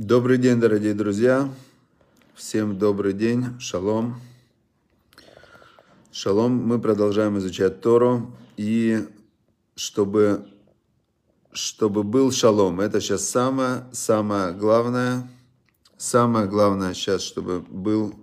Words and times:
Добрый 0.00 0.38
день, 0.38 0.60
дорогие 0.60 0.94
друзья. 0.94 1.52
Всем 2.36 2.78
добрый 2.78 3.12
день. 3.12 3.58
Шалом. 3.58 4.20
Шалом. 6.12 6.52
Мы 6.52 6.80
продолжаем 6.80 7.36
изучать 7.38 7.80
Тору. 7.80 8.32
И 8.56 9.08
чтобы, 9.74 10.46
чтобы 11.50 12.04
был 12.04 12.30
шалом, 12.30 12.80
это 12.80 13.00
сейчас 13.00 13.28
самое, 13.28 13.86
самое 13.90 14.52
главное. 14.52 15.28
Самое 15.96 16.46
главное 16.46 16.94
сейчас, 16.94 17.22
чтобы 17.22 17.58
был 17.58 18.14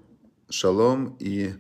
шалом. 0.50 1.18
И 1.20 1.56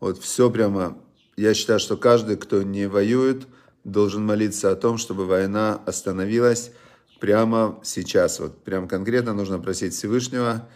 вот 0.00 0.18
все 0.18 0.50
прямо, 0.50 0.98
я 1.36 1.54
считаю, 1.54 1.78
что 1.78 1.96
каждый, 1.96 2.36
кто 2.36 2.64
не 2.64 2.88
воюет, 2.88 3.46
должен 3.84 4.26
молиться 4.26 4.72
о 4.72 4.74
том, 4.74 4.98
чтобы 4.98 5.26
война 5.26 5.80
остановилась 5.86 6.72
прямо 7.20 7.78
сейчас. 7.84 8.40
Вот 8.40 8.64
прям 8.64 8.88
конкретно 8.88 9.34
нужно 9.34 9.58
просить 9.58 9.94
Всевышнего, 9.94 10.68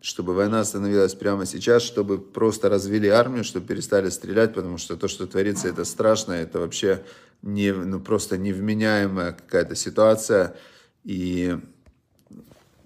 чтобы 0.00 0.34
война 0.34 0.60
остановилась 0.60 1.14
прямо 1.14 1.44
сейчас, 1.46 1.82
чтобы 1.82 2.18
просто 2.18 2.68
развели 2.70 3.08
армию, 3.08 3.44
чтобы 3.44 3.66
перестали 3.66 4.08
стрелять, 4.08 4.54
потому 4.54 4.78
что 4.78 4.96
то, 4.96 5.08
что 5.08 5.26
творится, 5.26 5.68
это 5.68 5.84
страшно, 5.84 6.32
это 6.32 6.58
вообще 6.58 7.04
не, 7.42 7.72
ну, 7.72 8.00
просто 8.00 8.38
невменяемая 8.38 9.32
какая-то 9.32 9.76
ситуация 9.76 10.56
и 11.04 11.58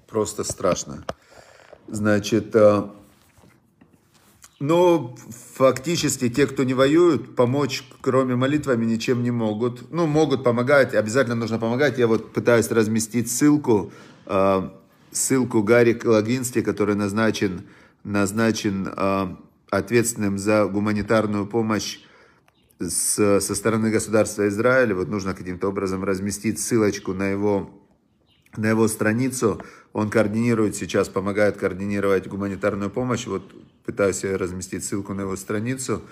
просто 0.09 0.43
страшно. 0.43 1.05
Значит, 1.87 2.55
э, 2.55 2.89
ну, 4.67 5.17
фактически 5.55 6.29
те, 6.29 6.47
кто 6.47 6.65
не 6.65 6.75
воюют, 6.75 7.37
помочь, 7.37 7.85
кроме 8.01 8.35
молитвами, 8.35 8.85
ничем 8.85 9.23
не 9.23 9.31
могут. 9.31 9.93
Ну, 9.93 10.07
могут 10.07 10.43
помогать, 10.43 10.95
обязательно 10.95 11.35
нужно 11.35 11.59
помогать. 11.59 11.99
Я 11.99 12.07
вот 12.07 12.33
пытаюсь 12.33 12.71
разместить 12.71 13.31
ссылку, 13.31 13.93
э, 14.27 14.69
ссылку 15.13 15.63
Гарри 15.63 16.01
Лагински, 16.03 16.63
который 16.63 16.95
назначен, 16.95 17.63
назначен 18.05 18.89
э, 18.89 19.37
ответственным 19.71 20.39
за 20.39 20.67
гуманитарную 20.67 21.47
помощь 21.47 22.01
с, 22.81 23.41
со 23.41 23.55
стороны 23.55 23.91
государства 23.91 24.49
Израиля. 24.49 24.95
Вот 24.95 25.09
нужно 25.09 25.35
каким-то 25.35 25.69
образом 25.69 26.05
разместить 26.05 26.59
ссылочку 26.59 27.13
на 27.13 27.29
его 27.29 27.71
на 28.57 28.69
его 28.69 28.87
страницу. 28.89 29.61
Он 29.93 30.11
координирует 30.11 30.77
сейчас, 30.77 31.09
помогает 31.09 31.57
координировать 31.57 32.29
гуманитарную 32.29 32.89
помощь. 32.89 33.27
Вот 33.27 33.53
пытаюсь 33.85 34.25
разместить 34.25 34.85
ссылку 34.85 35.15
на 35.15 35.23
его 35.23 35.37
страницу. 35.37 36.03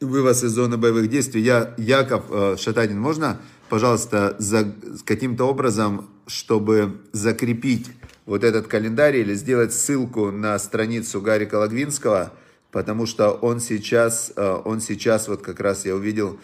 Вывоз 0.00 0.42
из 0.42 0.50
зоны 0.50 0.76
боевых 0.76 1.08
действий. 1.08 1.42
Я, 1.42 1.74
Яков 1.76 2.24
э, 2.30 2.56
Шатанин, 2.58 2.98
можно, 2.98 3.40
пожалуйста, 3.68 4.34
за, 4.38 4.72
каким-то 5.04 5.44
образом, 5.44 6.08
чтобы 6.26 7.00
закрепить 7.12 7.90
вот 8.26 8.44
этот 8.44 8.66
календарь 8.66 9.16
или 9.16 9.34
сделать 9.34 9.72
ссылку 9.72 10.30
на 10.30 10.58
страницу 10.58 11.20
Гарика 11.20 11.56
Лагвинского, 11.56 12.32
потому 12.70 13.06
что 13.06 13.30
он 13.30 13.60
сейчас, 13.60 14.32
э, 14.34 14.60
он 14.64 14.80
сейчас 14.80 15.28
вот 15.28 15.42
как 15.42 15.60
раз 15.60 15.84
я 15.84 15.94
увидел, 15.94 16.38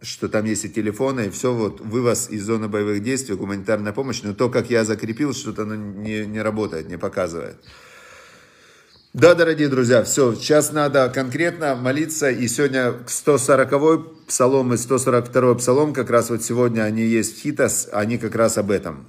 что 0.00 0.28
там 0.28 0.44
есть 0.46 0.64
и 0.64 0.70
телефоны, 0.70 1.26
и 1.26 1.30
все, 1.30 1.54
вот 1.54 1.80
вывоз 1.80 2.28
из 2.30 2.44
зоны 2.44 2.68
боевых 2.68 3.02
действий, 3.02 3.36
гуманитарная 3.36 3.92
помощь, 3.92 4.22
но 4.22 4.34
то, 4.34 4.48
как 4.48 4.68
я 4.70 4.84
закрепил, 4.84 5.32
что-то 5.32 5.62
оно 5.62 5.76
не, 5.76 6.26
не 6.26 6.42
работает, 6.42 6.88
не 6.88 6.98
показывает. 6.98 7.56
Да, 9.14 9.34
дорогие 9.34 9.68
друзья, 9.68 10.04
все, 10.04 10.34
сейчас 10.34 10.72
надо 10.72 11.10
конкретно 11.10 11.76
молиться, 11.76 12.30
и 12.30 12.48
сегодня 12.48 12.94
140-й 13.06 14.26
псалом 14.26 14.72
и 14.72 14.76
142-й 14.76 15.58
псалом, 15.58 15.92
как 15.92 16.08
раз 16.08 16.30
вот 16.30 16.42
сегодня 16.42 16.80
они 16.80 17.02
есть 17.02 17.36
в 17.36 17.42
Хитас, 17.42 17.90
они 17.92 18.16
как 18.16 18.34
раз 18.34 18.56
об 18.56 18.70
этом. 18.70 19.04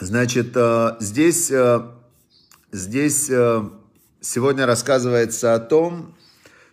Значит, 0.00 0.56
э, 0.56 0.96
здесь, 0.98 1.48
э, 1.52 1.82
здесь 2.72 3.30
э, 3.30 3.62
сегодня 4.20 4.66
рассказывается 4.66 5.54
о 5.54 5.60
том, 5.60 6.16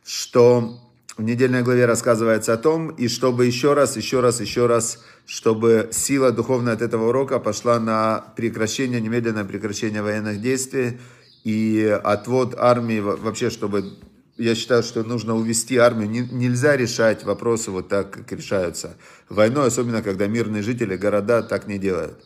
что 0.03 0.80
в 1.17 1.22
недельной 1.22 1.62
главе 1.62 1.85
рассказывается 1.85 2.53
о 2.53 2.57
том, 2.57 2.90
и 2.90 3.07
чтобы 3.07 3.46
еще 3.46 3.74
раз, 3.75 3.97
еще 3.97 4.19
раз, 4.19 4.41
еще 4.41 4.66
раз, 4.66 5.03
чтобы 5.28 5.90
сила 5.91 6.31
духовная 6.31 6.74
от 6.74 6.81
этого 6.81 7.09
урока 7.09 7.38
пошла 7.38 7.80
на 7.80 8.25
прекращение, 8.35 9.00
немедленное 9.00 9.46
прекращение 9.46 10.01
военных 10.01 10.41
действий, 10.41 10.97
и 11.44 12.00
отвод 12.03 12.56
армии 12.57 13.00
вообще, 13.00 13.50
чтобы 13.50 13.97
я 14.38 14.56
считаю, 14.56 14.84
что 14.84 15.03
нужно 15.03 15.35
увести 15.35 15.78
армию. 15.78 16.09
Не, 16.09 16.22
нельзя 16.22 16.75
решать 16.75 17.24
вопросы 17.24 17.72
вот 17.72 17.90
так, 17.90 18.12
как 18.12 18.31
решаются 18.31 18.97
войной, 19.29 19.68
особенно 19.68 20.01
когда 20.01 20.28
мирные 20.28 20.63
жители, 20.63 20.96
города 20.97 21.44
так 21.44 21.68
не 21.68 21.78
делают. 21.78 22.24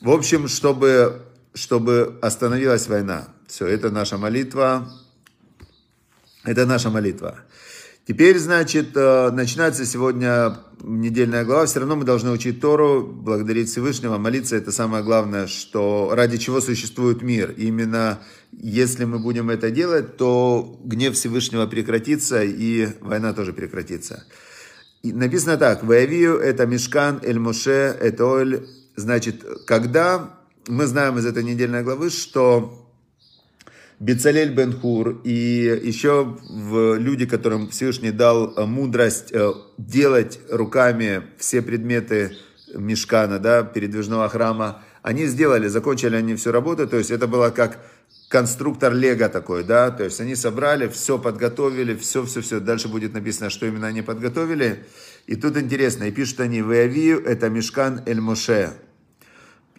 В 0.00 0.10
общем, 0.10 0.48
чтобы, 0.48 1.22
чтобы 1.54 2.18
остановилась 2.22 2.88
война. 2.88 3.28
Все, 3.46 3.66
это 3.66 3.90
наша 3.90 4.16
молитва. 4.16 4.90
Это 6.44 6.64
наша 6.64 6.88
молитва. 6.88 7.40
Теперь, 8.10 8.38
значит, 8.38 8.96
э, 8.96 9.30
начинается 9.30 9.86
сегодня 9.86 10.58
недельная 10.82 11.44
глава. 11.44 11.66
Все 11.66 11.78
равно 11.78 11.94
мы 11.94 12.04
должны 12.04 12.32
учить 12.32 12.60
Тору, 12.60 13.06
благодарить 13.06 13.68
Всевышнего, 13.68 14.18
молиться. 14.18 14.56
Это 14.56 14.72
самое 14.72 15.04
главное, 15.04 15.46
что 15.46 16.10
ради 16.12 16.36
чего 16.36 16.60
существует 16.60 17.22
мир. 17.22 17.54
Именно 17.56 18.18
если 18.50 19.04
мы 19.04 19.20
будем 19.20 19.48
это 19.48 19.70
делать, 19.70 20.16
то 20.16 20.80
гнев 20.82 21.14
Всевышнего 21.14 21.68
прекратится 21.68 22.42
и 22.42 22.88
война 23.00 23.32
тоже 23.32 23.52
прекратится. 23.52 24.24
И 25.04 25.12
написано 25.12 25.56
так. 25.56 25.84
Ваявию 25.84 26.36
это 26.36 26.66
Мешкан, 26.66 27.20
Эль 27.22 27.38
Моше, 27.38 27.96
это 28.00 28.26
Оль. 28.26 28.66
Значит, 28.96 29.44
когда 29.68 30.34
мы 30.66 30.86
знаем 30.86 31.16
из 31.18 31.26
этой 31.26 31.44
недельной 31.44 31.84
главы, 31.84 32.10
что 32.10 32.89
Бецалель 34.00 34.54
Бенхур 34.54 35.20
и 35.24 35.78
еще 35.82 36.38
люди, 36.48 37.26
которым 37.26 37.68
Всевышний 37.68 38.12
дал 38.12 38.54
э, 38.56 38.64
мудрость 38.64 39.30
э, 39.30 39.52
делать 39.76 40.40
руками 40.48 41.24
все 41.36 41.60
предметы 41.60 42.34
мешкана, 42.74 43.38
да, 43.38 43.62
передвижного 43.62 44.30
храма, 44.30 44.82
они 45.02 45.26
сделали, 45.26 45.68
закончили 45.68 46.16
они 46.16 46.34
всю 46.34 46.50
работу, 46.50 46.86
то 46.88 46.96
есть 46.96 47.10
это 47.10 47.26
было 47.26 47.50
как 47.50 47.78
конструктор 48.28 48.94
Лего 48.94 49.28
такой, 49.28 49.64
да, 49.64 49.90
то 49.90 50.04
есть 50.04 50.18
они 50.18 50.34
собрали, 50.34 50.88
все 50.88 51.18
подготовили, 51.18 51.94
все-все-все, 51.94 52.58
дальше 52.60 52.88
будет 52.88 53.12
написано, 53.12 53.50
что 53.50 53.66
именно 53.66 53.88
они 53.88 54.00
подготовили, 54.00 54.86
и 55.26 55.36
тут 55.36 55.58
интересно, 55.58 56.04
и 56.04 56.10
пишут 56.10 56.40
они, 56.40 56.62
«Веавию 56.62 57.22
это 57.22 57.50
мешкан 57.50 58.00
Эль 58.06 58.20
Моше», 58.22 58.72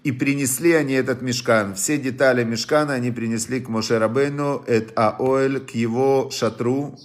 и 0.03 0.11
принесли 0.11 0.73
они 0.73 0.93
этот 0.93 1.21
мешкан. 1.21 1.75
Все 1.75 1.97
детали 1.97 2.43
мешкана 2.43 2.93
они 2.93 3.11
принесли 3.11 3.59
к 3.59 3.69
Моше 3.69 3.99
Рабейну, 3.99 4.63
эт 4.67 4.91
Аоэль, 4.95 5.59
к 5.59 5.71
его 5.71 6.29
шатру. 6.31 6.97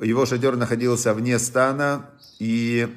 Его 0.00 0.26
шатер 0.26 0.56
находился 0.56 1.14
вне 1.14 1.38
стана. 1.38 2.06
И 2.38 2.88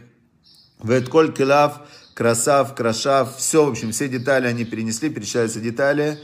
в 0.80 0.91
Этколь 0.91 1.34
Келав, 1.34 1.81
Красав, 2.16 2.74
Крашав, 2.74 3.38
все, 3.38 3.66
в 3.66 3.69
общем, 3.69 3.91
все 3.91 4.08
детали 4.08 4.47
они 4.47 4.66
принесли, 4.66 5.09
перечисляются 5.09 5.59
детали. 5.59 6.18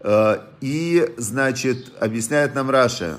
Э, 0.00 0.40
и, 0.60 1.14
значит, 1.16 1.92
объясняет 2.00 2.54
нам 2.54 2.68
Раша. 2.68 3.18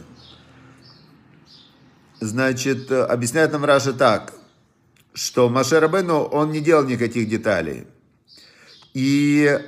Значит, 2.20 2.92
объясняет 2.92 3.52
нам 3.52 3.66
Раша 3.66 3.94
так, 3.94 4.34
что 5.14 5.50
Маше 5.50 5.80
Рабену, 5.80 6.22
он 6.22 6.52
не 6.52 6.60
делал 6.60 6.84
никаких 6.86 7.28
деталей. 7.28 7.88
И, 8.96 9.60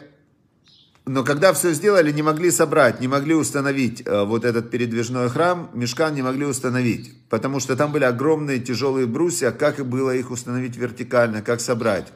но 1.05 1.25
когда 1.25 1.51
все 1.51 1.73
сделали, 1.73 2.13
не 2.13 2.21
могли 2.21 2.49
собрать, 2.49 3.01
не 3.01 3.09
могли 3.09 3.35
установить 3.35 4.01
э, 4.05 4.23
вот 4.23 4.45
этот 4.45 4.71
передвижной 4.71 5.29
храм, 5.29 5.69
мешкан 5.73 6.15
не 6.15 6.21
могли 6.21 6.45
установить, 6.45 7.11
потому 7.29 7.59
что 7.59 7.75
там 7.75 7.91
были 7.91 8.05
огромные 8.05 8.59
тяжелые 8.59 9.05
брусья, 9.05 9.51
как 9.51 9.79
и 9.79 9.83
было 9.83 10.15
их 10.15 10.31
установить 10.31 10.77
вертикально, 10.77 11.41
как 11.41 11.59
собрать. 11.59 12.07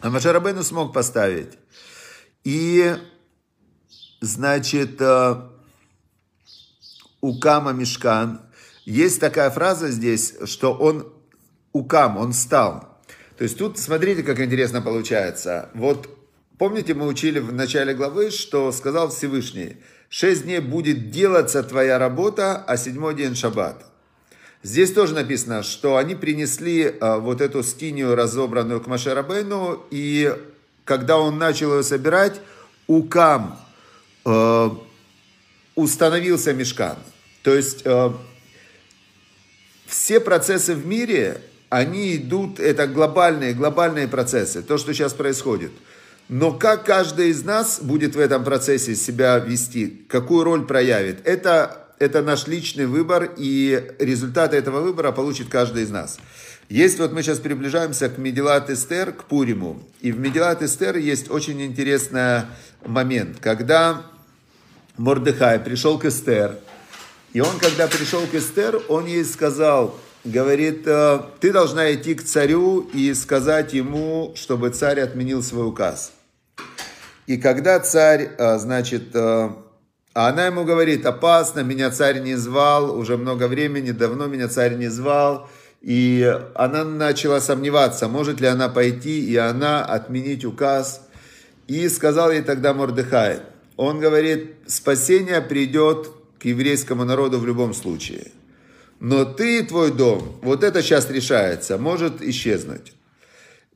А 0.00 0.10
Машарабену 0.10 0.62
смог 0.62 0.92
поставить. 0.92 1.58
И, 2.44 2.94
значит, 4.20 5.00
э, 5.00 5.36
Укама 7.22 7.72
Мешкан, 7.72 8.42
есть 8.84 9.20
такая 9.20 9.48
фраза 9.48 9.90
здесь, 9.90 10.34
что 10.44 10.74
он 10.74 11.10
Укам, 11.72 12.18
он 12.18 12.34
стал. 12.34 12.89
То 13.40 13.44
есть 13.44 13.56
тут, 13.56 13.78
смотрите, 13.78 14.22
как 14.22 14.38
интересно 14.38 14.82
получается. 14.82 15.70
Вот 15.72 16.10
помните, 16.58 16.92
мы 16.92 17.06
учили 17.06 17.38
в 17.38 17.54
начале 17.54 17.94
главы, 17.94 18.30
что 18.30 18.70
сказал 18.70 19.08
Всевышний, 19.08 19.78
шесть 20.10 20.42
дней 20.42 20.58
будет 20.58 21.10
делаться 21.10 21.62
твоя 21.62 21.98
работа, 21.98 22.58
а 22.58 22.76
седьмой 22.76 23.14
день 23.14 23.34
шаббат. 23.34 23.86
Здесь 24.62 24.92
тоже 24.92 25.14
написано, 25.14 25.62
что 25.62 25.96
они 25.96 26.16
принесли 26.16 26.94
а, 27.00 27.16
вот 27.16 27.40
эту 27.40 27.62
скинию, 27.62 28.14
разобранную 28.14 28.82
к 28.82 28.86
Машарабейну, 28.88 29.86
и 29.90 30.36
когда 30.84 31.16
он 31.16 31.38
начал 31.38 31.78
ее 31.78 31.82
собирать, 31.82 32.42
укам 32.88 33.58
э, 34.26 34.68
установился 35.76 36.52
мешкан. 36.52 36.96
То 37.42 37.54
есть 37.54 37.80
э, 37.86 38.10
все 39.86 40.20
процессы 40.20 40.74
в 40.74 40.84
мире, 40.84 41.40
они 41.70 42.16
идут, 42.16 42.60
это 42.60 42.86
глобальные, 42.86 43.54
глобальные 43.54 44.08
процессы, 44.08 44.60
то, 44.60 44.76
что 44.76 44.92
сейчас 44.92 45.14
происходит. 45.14 45.70
Но 46.28 46.52
как 46.52 46.84
каждый 46.84 47.30
из 47.30 47.44
нас 47.44 47.80
будет 47.80 48.14
в 48.14 48.18
этом 48.18 48.44
процессе 48.44 48.94
себя 48.94 49.38
вести, 49.38 50.04
какую 50.08 50.44
роль 50.44 50.66
проявит, 50.66 51.20
это, 51.24 51.86
это 51.98 52.22
наш 52.22 52.46
личный 52.46 52.86
выбор, 52.86 53.30
и 53.36 53.94
результаты 53.98 54.56
этого 54.56 54.80
выбора 54.80 55.12
получит 55.12 55.48
каждый 55.48 55.84
из 55.84 55.90
нас. 55.90 56.18
Есть 56.68 56.98
вот 56.98 57.12
мы 57.12 57.22
сейчас 57.22 57.38
приближаемся 57.38 58.08
к 58.08 58.18
Медилат 58.18 58.70
Эстер, 58.70 59.12
к 59.12 59.24
Пуриму. 59.24 59.82
И 60.00 60.12
в 60.12 60.20
Медилат 60.20 60.62
Эстер 60.62 60.96
есть 60.96 61.30
очень 61.30 61.62
интересный 61.62 62.42
момент, 62.84 63.38
когда 63.40 64.02
Мордыхай 64.96 65.58
пришел 65.58 65.98
к 65.98 66.04
Эстер, 66.04 66.58
и 67.32 67.40
он, 67.40 67.58
когда 67.58 67.86
пришел 67.86 68.26
к 68.26 68.34
Эстер, 68.34 68.82
он 68.88 69.06
ей 69.06 69.24
сказал, 69.24 69.98
говорит, 70.24 70.86
«Э, 70.86 71.20
ты 71.40 71.52
должна 71.52 71.92
идти 71.94 72.14
к 72.14 72.24
царю 72.24 72.80
и 72.80 73.14
сказать 73.14 73.72
ему, 73.72 74.32
чтобы 74.36 74.70
царь 74.70 75.00
отменил 75.00 75.42
свой 75.42 75.68
указ. 75.68 76.12
И 77.26 77.36
когда 77.36 77.78
царь, 77.80 78.30
э, 78.36 78.58
значит, 78.58 79.14
э, 79.14 79.50
а 80.12 80.28
она 80.28 80.46
ему 80.46 80.64
говорит, 80.64 81.06
опасно, 81.06 81.60
меня 81.60 81.90
царь 81.90 82.20
не 82.20 82.34
звал, 82.34 82.98
уже 82.98 83.16
много 83.16 83.46
времени, 83.46 83.92
давно 83.92 84.26
меня 84.26 84.48
царь 84.48 84.74
не 84.74 84.88
звал, 84.88 85.48
и 85.80 86.38
она 86.54 86.84
начала 86.84 87.40
сомневаться, 87.40 88.08
может 88.08 88.40
ли 88.40 88.48
она 88.48 88.68
пойти 88.68 89.24
и 89.24 89.36
она 89.36 89.84
отменить 89.84 90.44
указ. 90.44 91.06
И 91.68 91.88
сказал 91.88 92.32
ей 92.32 92.42
тогда 92.42 92.74
Мордыхай, 92.74 93.38
он 93.76 94.00
говорит, 94.00 94.56
спасение 94.66 95.40
придет 95.40 96.10
к 96.40 96.44
еврейскому 96.44 97.04
народу 97.04 97.38
в 97.38 97.46
любом 97.46 97.72
случае. 97.72 98.32
Но 99.00 99.24
ты 99.24 99.64
твой 99.64 99.90
дом, 99.90 100.38
вот 100.42 100.62
это 100.62 100.82
сейчас 100.82 101.10
решается, 101.10 101.78
может 101.78 102.22
исчезнуть. 102.22 102.92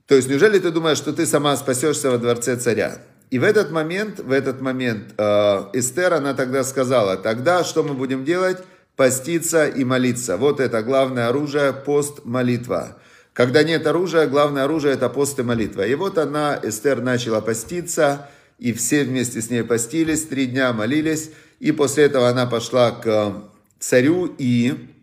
То 0.07 0.15
есть, 0.15 0.29
неужели 0.29 0.59
ты 0.59 0.71
думаешь, 0.71 0.99
что 0.99 1.13
ты 1.13 1.27
сама 1.27 1.57
спасешься 1.57 2.11
во 2.11 2.19
дворце 2.19 2.57
царя? 2.57 2.99
И 3.31 3.39
в 3.39 3.43
этот 3.43 3.71
момент, 3.71 4.21
в 4.21 4.31
этот 4.31 4.61
момент 4.61 5.15
э, 5.17 5.23
Эстер, 5.73 6.13
она 6.15 6.35
тогда 6.35 6.63
сказала, 6.63 7.17
тогда 7.17 7.65
что 7.65 7.83
мы 7.83 7.95
будем 7.95 8.25
делать? 8.25 8.59
поститься 8.97 9.67
и 9.67 9.85
молиться. 9.85 10.37
Вот 10.37 10.61
это 10.61 10.83
главное 10.83 11.29
оружие, 11.29 11.73
пост, 11.73 12.25
молитва. 12.25 12.97
Когда 13.33 13.65
нет 13.65 13.87
оружия, 13.87 14.27
главное 14.27 14.65
оружие 14.65 14.95
это 14.95 15.09
пост 15.09 15.39
и 15.41 15.43
молитва. 15.43 15.87
И 15.87 15.95
вот 15.95 16.19
она, 16.19 16.59
Эстер, 16.63 17.01
начала 17.01 17.41
поститься, 17.41 18.31
и 18.59 18.73
все 18.73 19.03
вместе 19.03 19.43
с 19.43 19.51
ней 19.51 19.65
постились, 19.65 20.25
три 20.25 20.47
дня 20.47 20.73
молились, 20.73 21.31
и 21.59 21.73
после 21.73 22.05
этого 22.05 22.29
она 22.29 22.47
пошла 22.47 22.93
к 22.93 23.43
царю, 23.81 24.33
и 24.39 24.94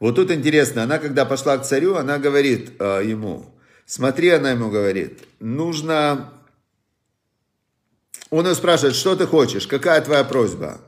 вот 0.00 0.16
тут 0.16 0.30
интересно, 0.30 0.82
она 0.82 0.98
когда 0.98 1.26
пошла 1.26 1.58
к 1.58 1.66
царю, 1.66 1.96
она 1.96 2.18
говорит 2.18 2.72
э, 2.78 3.02
ему, 3.04 3.54
смотри, 3.84 4.30
она 4.30 4.50
ему 4.50 4.70
говорит, 4.70 5.20
нужно... 5.38 6.32
Он 8.30 8.46
ее 8.46 8.54
спрашивает, 8.54 8.94
что 8.94 9.14
ты 9.14 9.26
хочешь, 9.26 9.66
какая 9.66 10.00
твоя 10.00 10.24
просьба? 10.24 10.80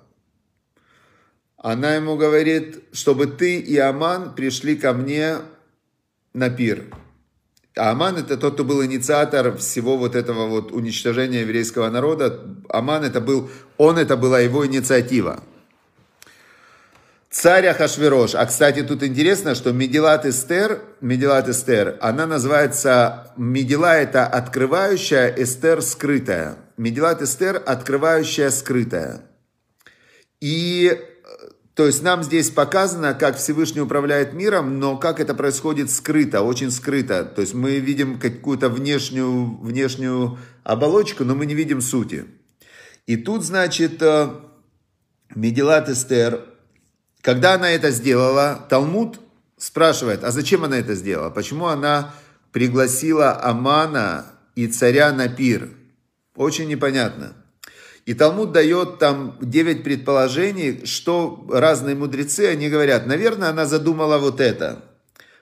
Она 1.59 1.95
ему 1.95 2.17
говорит, 2.17 2.83
чтобы 2.93 3.27
ты 3.27 3.59
и 3.59 3.77
Аман 3.77 4.35
пришли 4.35 4.77
ко 4.77 4.93
мне 4.93 5.39
на 6.33 6.49
пир. 6.49 6.87
А 7.77 7.91
Аман 7.91 8.17
это 8.17 8.37
тот, 8.37 8.55
кто 8.55 8.65
был 8.65 8.85
инициатор 8.85 9.57
всего 9.59 9.97
вот 9.97 10.15
этого 10.15 10.47
вот 10.47 10.73
уничтожения 10.73 11.41
еврейского 11.41 11.91
народа. 11.91 12.41
Аман 12.69 13.05
это 13.05 13.21
был, 13.21 13.51
он 13.77 13.99
это 13.99 14.17
была 14.17 14.41
его 14.41 14.67
инициатива. 14.67 15.43
Царь 17.33 17.67
Ахашвирош. 17.69 18.35
А, 18.35 18.45
кстати, 18.45 18.83
тут 18.83 19.03
интересно, 19.03 19.55
что 19.55 19.73
Медилат 19.73 20.27
Эстер, 20.27 20.83
Медилат 21.01 21.49
Эстер, 21.49 21.97
она 22.03 22.27
называется, 22.27 23.33
Медила 23.39 23.95
это 23.97 24.27
открывающая, 24.27 25.35
Эстер 25.39 25.81
скрытая. 25.81 26.59
Медилат 26.77 27.23
Эстер 27.23 27.63
открывающая, 27.65 28.51
скрытая. 28.51 29.23
И 30.43 31.01
то 31.75 31.87
есть 31.87 32.03
нам 32.03 32.23
здесь 32.23 32.51
показано, 32.51 33.15
как 33.15 33.39
Всевышний 33.39 33.81
управляет 33.81 34.35
миром, 34.35 34.79
но 34.79 34.99
как 34.99 35.19
это 35.19 35.35
происходит 35.35 35.91
скрыто, 35.91 36.43
очень 36.43 36.71
скрыто. 36.71 37.25
То 37.25 37.41
есть 37.41 37.55
мы 37.55 37.79
видим 37.79 38.19
какую-то 38.19 38.69
внешнюю, 38.69 39.57
внешнюю 39.63 40.39
оболочку, 40.65 41.25
но 41.25 41.35
мы 41.35 41.47
не 41.47 41.55
видим 41.55 41.81
сути. 41.81 42.27
И 43.07 43.17
тут, 43.17 43.43
значит, 43.43 44.03
э, 44.03 44.29
Медилат 45.35 45.89
Эстер, 45.89 46.52
когда 47.23 47.55
она 47.55 47.71
это 47.71 47.91
сделала, 47.91 48.67
Талмуд 48.69 49.21
спрашивает, 49.57 50.25
а 50.25 50.31
зачем 50.31 50.65
она 50.65 50.79
это 50.79 50.95
сделала? 50.95 51.31
Почему 51.31 51.67
она 51.67 52.15
пригласила 52.51 53.43
Амана 53.43 54.27
и 54.55 54.67
царя 54.67 55.13
на 55.13 55.29
пир? 55.29 55.71
Очень 56.37 56.69
непонятно. 56.69 57.35
И 58.05 58.15
Талмуд 58.15 58.51
дает 58.53 58.99
там 58.99 59.39
9 59.41 59.85
предположений, 59.85 60.85
что 60.85 61.47
разные 61.49 61.95
мудрецы, 61.95 62.49
они 62.49 62.69
говорят, 62.69 63.07
наверное, 63.07 63.51
она 63.51 63.65
задумала 63.65 64.19
вот 64.19 64.41
это. 64.41 64.83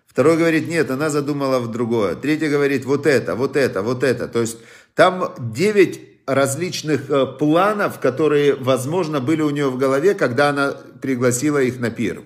Второй 0.06 0.36
говорит, 0.36 0.68
нет, 0.68 0.90
она 0.90 1.08
задумала 1.08 1.60
в 1.60 1.70
другое. 1.70 2.16
Третий 2.16 2.48
говорит, 2.48 2.84
вот 2.84 3.06
это, 3.06 3.36
вот 3.36 3.56
это, 3.56 3.80
вот 3.80 4.02
это. 4.02 4.28
То 4.28 4.40
есть 4.40 4.58
там 4.94 5.32
9 5.38 6.09
различных 6.34 7.10
э, 7.10 7.26
планов, 7.26 7.98
которые, 7.98 8.54
возможно, 8.54 9.20
были 9.20 9.42
у 9.42 9.50
нее 9.50 9.68
в 9.68 9.76
голове, 9.76 10.14
когда 10.14 10.50
она 10.50 10.76
пригласила 11.02 11.58
их 11.58 11.80
на 11.80 11.90
пир. 11.90 12.22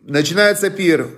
Начинается 0.00 0.70
пир. 0.70 1.08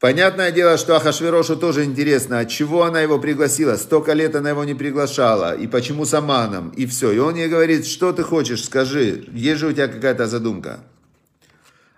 Понятное 0.00 0.50
дело, 0.50 0.78
что 0.78 0.96
Ахашверошу 0.96 1.56
тоже 1.56 1.84
интересно, 1.84 2.40
от 2.40 2.48
чего 2.48 2.84
она 2.84 3.00
его 3.00 3.18
пригласила. 3.18 3.76
Столько 3.76 4.12
лет 4.12 4.34
она 4.34 4.50
его 4.50 4.64
не 4.64 4.74
приглашала. 4.74 5.54
И 5.54 5.66
почему 5.66 6.04
с 6.04 6.14
Аманом. 6.14 6.70
И 6.70 6.86
все. 6.86 7.12
И 7.12 7.18
он 7.18 7.34
ей 7.34 7.48
говорит, 7.48 7.86
что 7.86 8.12
ты 8.12 8.22
хочешь, 8.22 8.64
скажи. 8.64 9.24
Есть 9.32 9.60
же 9.60 9.68
у 9.68 9.72
тебя 9.72 9.88
какая-то 9.88 10.26
задумка. 10.26 10.80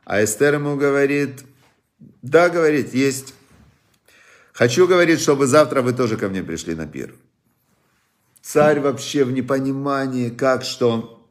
А 0.04 0.22
Эстер 0.22 0.54
ему 0.54 0.76
говорит, 0.76 1.44
да, 2.22 2.48
говорит, 2.48 2.94
есть. 2.94 3.34
Хочу, 4.52 4.86
говорит, 4.86 5.20
чтобы 5.20 5.46
завтра 5.46 5.82
вы 5.82 5.92
тоже 5.92 6.16
ко 6.16 6.28
мне 6.28 6.42
пришли 6.42 6.74
на 6.74 6.86
пир. 6.86 7.14
Царь 8.46 8.78
вообще 8.78 9.24
в 9.24 9.32
непонимании, 9.32 10.28
как 10.28 10.62
что. 10.62 11.26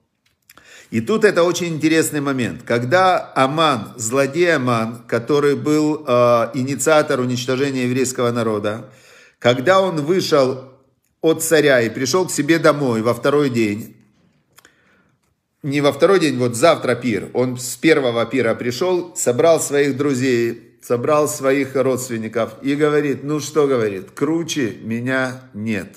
И 0.91 0.99
тут 0.99 1.23
это 1.23 1.43
очень 1.43 1.67
интересный 1.67 2.19
момент. 2.19 2.63
Когда 2.63 3.31
Аман, 3.35 3.93
злодей 3.95 4.53
Аман, 4.53 5.03
который 5.07 5.55
был 5.55 6.03
э, 6.05 6.11
инициатор 6.55 7.21
уничтожения 7.21 7.85
еврейского 7.85 8.31
народа, 8.31 8.89
когда 9.39 9.79
он 9.79 10.01
вышел 10.01 10.73
от 11.21 11.41
царя 11.41 11.79
и 11.79 11.89
пришел 11.89 12.27
к 12.27 12.31
себе 12.31 12.59
домой 12.59 13.01
во 13.01 13.13
второй 13.13 13.49
день, 13.49 13.95
не 15.63 15.79
во 15.79 15.93
второй 15.93 16.19
день, 16.19 16.37
вот 16.37 16.57
завтра 16.57 16.95
пир, 16.95 17.29
он 17.33 17.57
с 17.57 17.77
первого 17.77 18.25
пира 18.25 18.55
пришел, 18.55 19.15
собрал 19.15 19.61
своих 19.61 19.95
друзей, 19.95 20.79
собрал 20.81 21.29
своих 21.29 21.75
родственников 21.75 22.55
и 22.61 22.75
говорит, 22.75 23.23
ну 23.23 23.39
что 23.39 23.67
говорит, 23.67 24.11
круче 24.11 24.75
меня 24.81 25.49
нет 25.53 25.95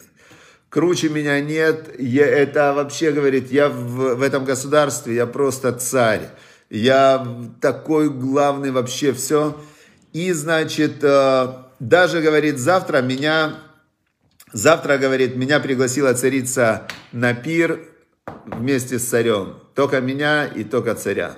круче 0.69 1.09
меня 1.09 1.41
нет, 1.41 1.99
я, 1.99 2.27
это 2.27 2.73
вообще, 2.75 3.13
говорит, 3.13 3.51
я 3.51 3.69
в, 3.69 4.17
в 4.17 4.23
этом 4.23 4.45
государстве, 4.45 5.15
я 5.15 5.27
просто 5.27 5.73
царь, 5.73 6.29
я 6.71 7.27
такой 7.61 8.11
главный 8.11 8.71
вообще, 8.71 9.13
все. 9.13 9.59
И, 10.13 10.33
значит, 10.33 11.03
э, 11.03 11.49
даже, 11.79 12.21
говорит, 12.21 12.59
завтра 12.59 13.03
меня, 13.03 13.59
завтра, 14.53 14.99
говорит, 14.99 15.37
меня 15.37 15.61
пригласила 15.61 16.13
царица 16.15 16.87
на 17.13 17.35
пир 17.35 17.81
вместе 18.47 18.99
с 18.99 19.05
царем, 19.05 19.57
только 19.75 20.01
меня 20.01 20.47
и 20.47 20.65
только 20.65 20.95
царя. 20.95 21.37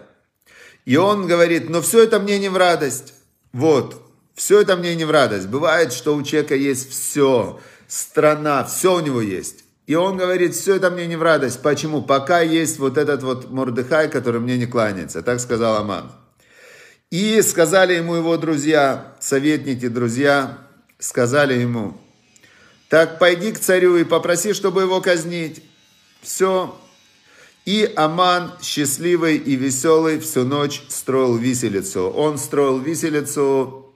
И 0.85 0.97
он 0.97 1.27
говорит, 1.27 1.69
но 1.69 1.83
все 1.83 2.03
это 2.03 2.19
мне 2.19 2.39
не 2.39 2.49
в 2.49 2.57
радость, 2.57 3.15
вот, 3.53 4.03
все 4.35 4.63
это 4.63 4.77
мне 4.77 4.95
не 4.95 5.05
в 5.05 5.11
радость. 5.11 5.49
Бывает, 5.49 5.93
что 5.93 6.17
у 6.17 6.23
человека 6.23 6.55
есть 6.55 6.91
все, 6.91 7.61
страна, 7.91 8.65
все 8.65 8.95
у 8.95 9.01
него 9.01 9.21
есть. 9.21 9.65
И 9.87 9.97
он 9.97 10.17
говорит, 10.17 10.55
все 10.55 10.77
это 10.77 10.91
мне 10.91 11.09
не 11.09 11.17
в 11.17 11.23
радость. 11.23 11.61
Почему? 11.63 12.01
Пока 12.01 12.41
есть 12.41 12.79
вот 12.79 12.97
этот 12.97 13.25
вот 13.25 13.51
Мордыхай, 13.51 14.09
который 14.09 14.41
мне 14.41 14.57
не 14.57 14.67
кланяется. 14.67 15.23
Так 15.23 15.41
сказал 15.41 15.77
Аман. 15.77 16.13
И 17.11 17.43
сказали 17.43 17.95
ему 17.95 18.15
его 18.15 18.37
друзья, 18.37 19.17
советники, 19.19 19.89
друзья, 19.89 20.59
сказали 21.01 21.55
ему, 21.55 21.99
так 22.89 23.19
пойди 23.19 23.51
к 23.51 23.59
царю 23.59 23.97
и 23.97 24.05
попроси, 24.05 24.53
чтобы 24.53 24.83
его 24.83 25.01
казнить. 25.01 25.65
Все. 26.23 26.79
И 27.65 27.93
Аман, 27.97 28.53
счастливый 28.63 29.37
и 29.37 29.57
веселый, 29.57 30.21
всю 30.21 30.45
ночь 30.45 30.85
строил 30.89 31.37
виселицу. 31.37 32.11
Он 32.11 32.39
строил 32.39 32.79
виселицу 32.79 33.90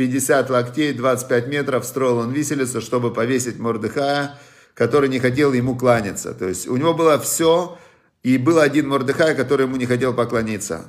50 0.00 0.48
локтей, 0.48 0.94
25 0.94 1.48
метров 1.48 1.84
строил 1.84 2.16
он 2.16 2.32
виселицу, 2.32 2.80
чтобы 2.80 3.12
повесить 3.12 3.58
Мордыхая, 3.58 4.38
который 4.72 5.10
не 5.10 5.18
хотел 5.18 5.52
ему 5.52 5.76
кланяться. 5.76 6.32
То 6.32 6.48
есть 6.48 6.66
у 6.68 6.76
него 6.78 6.94
было 6.94 7.18
все, 7.18 7.76
и 8.22 8.38
был 8.38 8.60
один 8.60 8.88
Мордыхай, 8.88 9.34
который 9.34 9.66
ему 9.66 9.76
не 9.76 9.84
хотел 9.84 10.14
поклониться. 10.14 10.86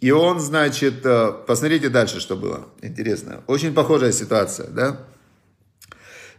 И 0.00 0.12
он, 0.12 0.38
значит, 0.38 1.04
э, 1.04 1.32
посмотрите 1.44 1.88
дальше, 1.88 2.20
что 2.20 2.36
было. 2.36 2.68
Интересно. 2.82 3.42
Очень 3.48 3.74
похожая 3.74 4.12
ситуация, 4.12 4.68
да? 4.68 5.00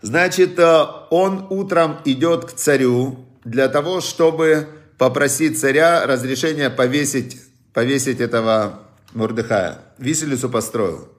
Значит, 0.02 0.58
э, 0.58 0.86
он 1.10 1.48
утром 1.50 1.98
идет 2.06 2.46
к 2.46 2.54
царю 2.54 3.26
для 3.44 3.68
того, 3.68 4.00
чтобы 4.00 4.70
попросить 4.98 5.60
царя 5.60 6.06
разрешения 6.06 6.70
повесить, 6.70 7.38
повесить 7.74 8.22
этого 8.22 8.84
Мордыхая. 9.12 9.80
Виселицу 9.98 10.50
построил. 10.50 11.17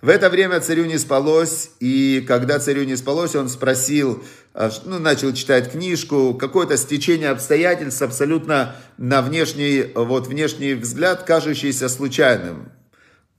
В 0.00 0.08
это 0.10 0.30
время 0.30 0.60
царю 0.60 0.84
не 0.84 0.96
спалось, 0.96 1.70
и 1.80 2.24
когда 2.26 2.60
царю 2.60 2.84
не 2.84 2.94
спалось, 2.94 3.34
он 3.34 3.48
спросил, 3.48 4.22
а, 4.54 4.70
ну, 4.84 5.00
начал 5.00 5.32
читать 5.32 5.72
книжку, 5.72 6.34
какое-то 6.34 6.76
стечение 6.76 7.30
обстоятельств 7.30 8.00
абсолютно 8.02 8.76
на 8.96 9.22
внешний, 9.22 9.90
вот, 9.96 10.28
внешний 10.28 10.74
взгляд, 10.74 11.24
кажущийся 11.24 11.88
случайным. 11.88 12.70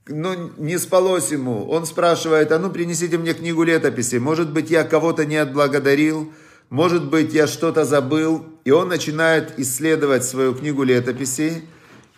Ну, 0.06 0.52
не 0.58 0.78
спалось 0.78 1.30
ему. 1.30 1.66
Он 1.66 1.86
спрашивает, 1.86 2.52
а 2.52 2.58
ну, 2.58 2.70
принесите 2.70 3.16
мне 3.16 3.32
книгу 3.32 3.62
летописи. 3.62 4.16
Может 4.16 4.52
быть, 4.52 4.70
я 4.70 4.84
кого-то 4.84 5.24
не 5.24 5.36
отблагодарил, 5.36 6.30
может 6.68 7.08
быть, 7.08 7.32
я 7.32 7.46
что-то 7.46 7.86
забыл. 7.86 8.44
И 8.66 8.70
он 8.70 8.88
начинает 8.88 9.58
исследовать 9.58 10.24
свою 10.24 10.54
книгу 10.54 10.82
летописей, 10.82 11.62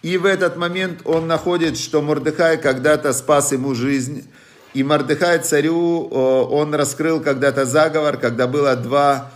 и 0.03 0.19
в 0.19 0.27
этот 0.27 0.57
момент 0.57 1.01
он 1.05 1.27
находит, 1.27 1.79
что 1.79 2.03
Мордыхай 2.03 2.59
когда-то 2.59 3.13
спас 3.13 3.53
ему 3.53 3.75
жизнь. 3.75 4.29
И 4.75 4.83
Мордыхай 4.83 5.39
царю, 5.39 6.09
он 6.09 6.75
раскрыл 6.75 7.21
когда-то 7.21 7.67
заговор, 7.67 8.17
когда 8.17 8.47
было 8.47 8.75
два, 8.75 9.31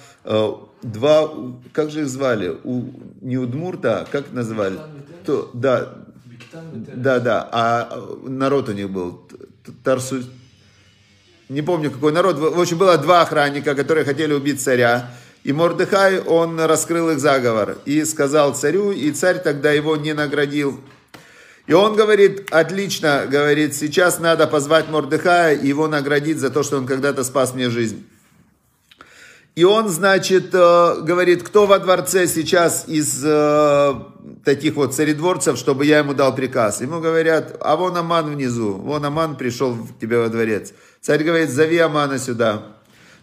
два 0.82 1.30
как 1.73 1.90
же 1.90 2.02
их 2.02 2.08
звали? 2.08 2.56
У, 2.64 2.85
не 3.20 3.38
Удмурта, 3.38 4.00
а 4.00 4.04
как 4.06 4.32
называли? 4.32 4.78
То, 5.25 5.50
да, 5.52 5.94
да, 6.73 7.20
да, 7.20 7.49
а 7.52 8.02
народ 8.25 8.68
у 8.68 8.73
них 8.73 8.90
был 8.90 9.20
Тарсу, 9.85 10.23
не 11.49 11.62
помню 11.62 11.90
какой 11.90 12.12
народ, 12.12 12.38
в 12.38 12.61
общем, 12.61 12.78
было 12.78 12.99
два 12.99 13.23
охранника, 13.23 13.75
которые 13.75 14.04
хотели 14.04 14.32
убить 14.32 14.61
царя. 14.61 15.11
И 15.46 15.52
Мордыхай, 15.52 16.18
он 16.22 16.58
раскрыл 16.58 17.10
их 17.10 17.20
заговор 17.20 17.78
и 17.84 18.04
сказал 18.04 18.56
царю, 18.56 18.90
и 18.90 19.12
царь 19.12 19.38
тогда 19.38 19.70
его 19.70 19.94
не 19.96 20.12
наградил. 20.12 20.80
И 21.68 21.72
он 21.72 21.94
говорит, 21.94 22.48
отлично, 22.50 23.26
говорит, 23.30 23.72
сейчас 23.72 24.18
надо 24.18 24.48
позвать 24.48 24.88
Мордыхая 24.88 25.54
и 25.54 25.68
его 25.68 25.86
наградить 25.86 26.40
за 26.40 26.50
то, 26.50 26.64
что 26.64 26.78
он 26.78 26.86
когда-то 26.86 27.22
спас 27.22 27.54
мне 27.54 27.70
жизнь. 27.70 28.04
И 29.54 29.62
он, 29.62 29.88
значит, 29.88 30.52
э, 30.52 31.00
говорит, 31.02 31.44
кто 31.44 31.66
во 31.66 31.78
дворце 31.78 32.26
сейчас 32.26 32.88
из 32.88 33.22
э, 33.24 33.94
таких 34.44 34.74
вот 34.74 34.96
царедворцев, 34.96 35.56
чтобы 35.58 35.86
я 35.86 35.98
ему 35.98 36.12
дал 36.12 36.34
приказ. 36.34 36.80
Ему 36.80 37.00
говорят, 37.00 37.56
а 37.60 37.76
вон 37.76 37.96
Аман 37.96 38.34
внизу, 38.34 38.72
вон 38.72 39.04
Аман 39.04 39.36
пришел 39.36 39.76
к 39.76 40.00
тебе 40.00 40.18
во 40.18 40.28
дворец. 40.28 40.72
Царь 41.00 41.22
говорит, 41.22 41.50
зови 41.50 41.78
Амана 41.78 42.18
сюда. 42.18 42.75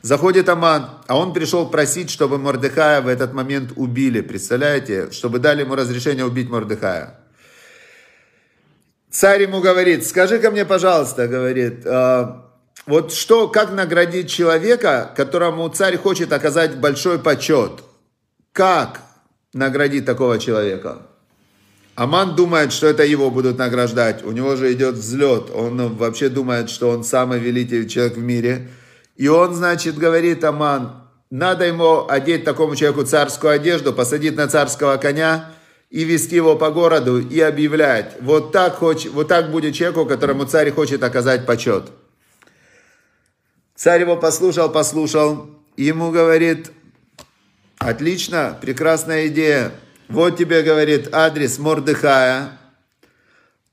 Заходит 0.03 0.49
Аман, 0.49 0.89
а 1.07 1.17
он 1.17 1.31
пришел 1.31 1.69
просить, 1.69 2.09
чтобы 2.09 2.37
Мордыхая 2.37 3.01
в 3.01 3.07
этот 3.07 3.31
момент 3.31 3.71
убили. 3.77 4.19
Представляете? 4.19 5.09
Чтобы 5.11 5.39
дали 5.39 5.61
ему 5.61 5.75
разрешение 5.75 6.25
убить 6.25 6.49
Мордыхая. 6.49 7.21
Царь 9.09 9.43
ему 9.43 9.61
говорит, 9.61 10.05
скажи-ка 10.05 10.51
мне, 10.51 10.65
пожалуйста, 10.65 11.29
говорит, 11.29 11.85
э, 11.85 12.25
вот 12.85 13.13
что, 13.13 13.47
как 13.47 13.71
наградить 13.71 14.29
человека, 14.29 15.09
которому 15.15 15.69
царь 15.69 15.95
хочет 15.95 16.33
оказать 16.33 16.81
большой 16.81 17.17
почет? 17.17 17.71
Как 18.51 18.99
наградить 19.53 20.05
такого 20.05 20.37
человека? 20.37 21.03
Аман 21.95 22.35
думает, 22.35 22.73
что 22.73 22.87
это 22.87 23.05
его 23.05 23.31
будут 23.31 23.57
награждать. 23.57 24.25
У 24.25 24.33
него 24.33 24.57
же 24.57 24.73
идет 24.73 24.95
взлет. 24.95 25.49
Он 25.49 25.95
вообще 25.95 26.27
думает, 26.27 26.69
что 26.69 26.89
он 26.89 27.05
самый 27.05 27.39
великий 27.39 27.87
человек 27.87 28.17
в 28.17 28.21
мире– 28.21 28.67
и 29.15 29.27
он, 29.27 29.53
значит, 29.53 29.97
говорит 29.97 30.43
Аман, 30.43 31.03
надо 31.29 31.65
ему 31.65 32.07
одеть 32.07 32.43
такому 32.43 32.75
человеку 32.75 33.03
царскую 33.05 33.53
одежду, 33.53 33.93
посадить 33.93 34.35
на 34.35 34.47
царского 34.47 34.97
коня 34.97 35.51
и 35.89 36.03
вести 36.03 36.35
его 36.35 36.55
по 36.55 36.71
городу 36.71 37.19
и 37.19 37.39
объявлять. 37.39 38.15
Вот 38.21 38.51
так, 38.51 38.75
хоч, 38.75 39.05
вот 39.07 39.27
так 39.27 39.51
будет 39.51 39.75
человеку, 39.75 40.05
которому 40.05 40.45
царь 40.45 40.71
хочет 40.71 41.03
оказать 41.03 41.45
почет. 41.45 41.91
Царь 43.75 44.01
его 44.01 44.17
послушал, 44.17 44.71
послушал, 44.71 45.49
и 45.75 45.83
ему 45.83 46.11
говорит, 46.11 46.71
отлично, 47.77 48.57
прекрасная 48.61 49.27
идея. 49.27 49.71
Вот 50.09 50.37
тебе, 50.37 50.61
говорит, 50.61 51.13
адрес 51.13 51.57
Мордыхая. 51.57 52.59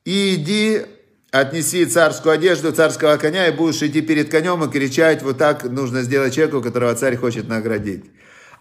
И 0.04 0.35
иди 0.35 0.87
отнеси 1.31 1.87
царскую 1.87 2.35
одежду 2.35 2.73
царского 2.73 3.17
коня 3.17 3.49
и 3.49 3.53
будешь 3.53 3.83
идти 3.83 4.01
перед 4.01 4.31
конем 4.31 4.65
и 4.65 4.71
кричать, 4.71 5.23
вот 5.23 5.39
так 5.39 5.65
нужно 5.65 6.03
сделать 6.03 6.35
человеку, 6.35 6.61
которого 6.61 6.95
царь 6.95 7.17
хочет 7.17 7.49
наградить. 7.49 8.05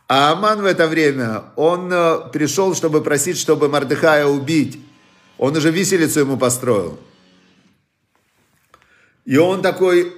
А 0.08 0.32
Аман 0.32 0.62
в 0.62 0.66
это 0.66 0.88
время, 0.88 1.44
он 1.56 1.92
э, 1.92 2.32
пришел, 2.34 2.74
чтобы 2.74 3.02
просить, 3.02 3.38
чтобы 3.38 3.70
Мардыхая 3.70 4.26
убить. 4.26 4.80
Он 5.38 5.56
уже 5.56 5.70
виселицу 5.70 6.22
ему 6.22 6.36
построил. 6.36 7.00
И 9.24 9.38
он 9.38 9.62
такой, 9.62 10.12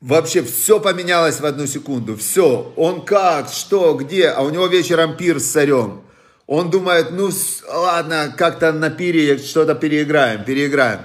вообще 0.00 0.42
все 0.42 0.80
поменялось 0.80 1.38
в 1.38 1.46
одну 1.46 1.68
секунду. 1.68 2.16
Все, 2.16 2.72
он 2.74 3.04
как, 3.04 3.48
что, 3.48 3.94
где, 3.94 4.28
а 4.28 4.42
у 4.42 4.50
него 4.50 4.66
вечером 4.66 5.16
пир 5.16 5.38
с 5.38 5.46
царем. 5.46 6.02
Он 6.48 6.70
думает, 6.70 7.10
ну 7.10 7.28
ладно, 7.70 8.34
как-то 8.34 8.72
на 8.72 8.88
пире 8.88 9.36
что-то 9.36 9.74
переиграем, 9.74 10.44
переиграем. 10.44 11.00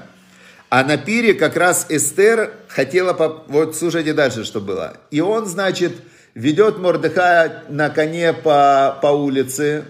А 0.69 0.85
на 0.85 0.97
пире 0.97 1.33
как 1.33 1.57
раз 1.57 1.85
Эстер 1.89 2.53
хотела, 2.69 3.43
вот 3.49 3.75
слушайте 3.75 4.13
дальше, 4.13 4.45
что 4.45 4.61
было. 4.61 4.95
И 5.11 5.19
он, 5.19 5.45
значит, 5.45 5.91
ведет 6.33 6.79
Мордыхая 6.79 7.65
на 7.67 7.89
коне 7.89 8.31
по, 8.31 8.97
по 9.01 9.07
улице 9.07 9.83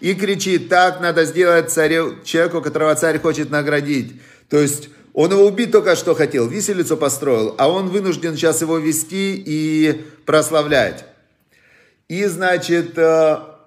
и 0.00 0.14
кричит, 0.14 0.70
так 0.70 1.02
надо 1.02 1.26
сделать 1.26 1.70
царю, 1.70 2.24
человеку, 2.24 2.62
которого 2.62 2.94
царь 2.94 3.20
хочет 3.20 3.50
наградить. 3.50 4.22
То 4.48 4.58
есть 4.58 4.88
он 5.12 5.30
его 5.30 5.44
убить 5.44 5.70
только 5.70 5.96
что 5.96 6.14
хотел, 6.14 6.48
виселицу 6.48 6.96
построил, 6.96 7.54
а 7.58 7.68
он 7.68 7.90
вынужден 7.90 8.36
сейчас 8.36 8.62
его 8.62 8.78
вести 8.78 9.34
и 9.44 10.06
прославлять. 10.24 11.04
И, 12.08 12.24
значит, 12.24 12.96
э, 12.96 13.57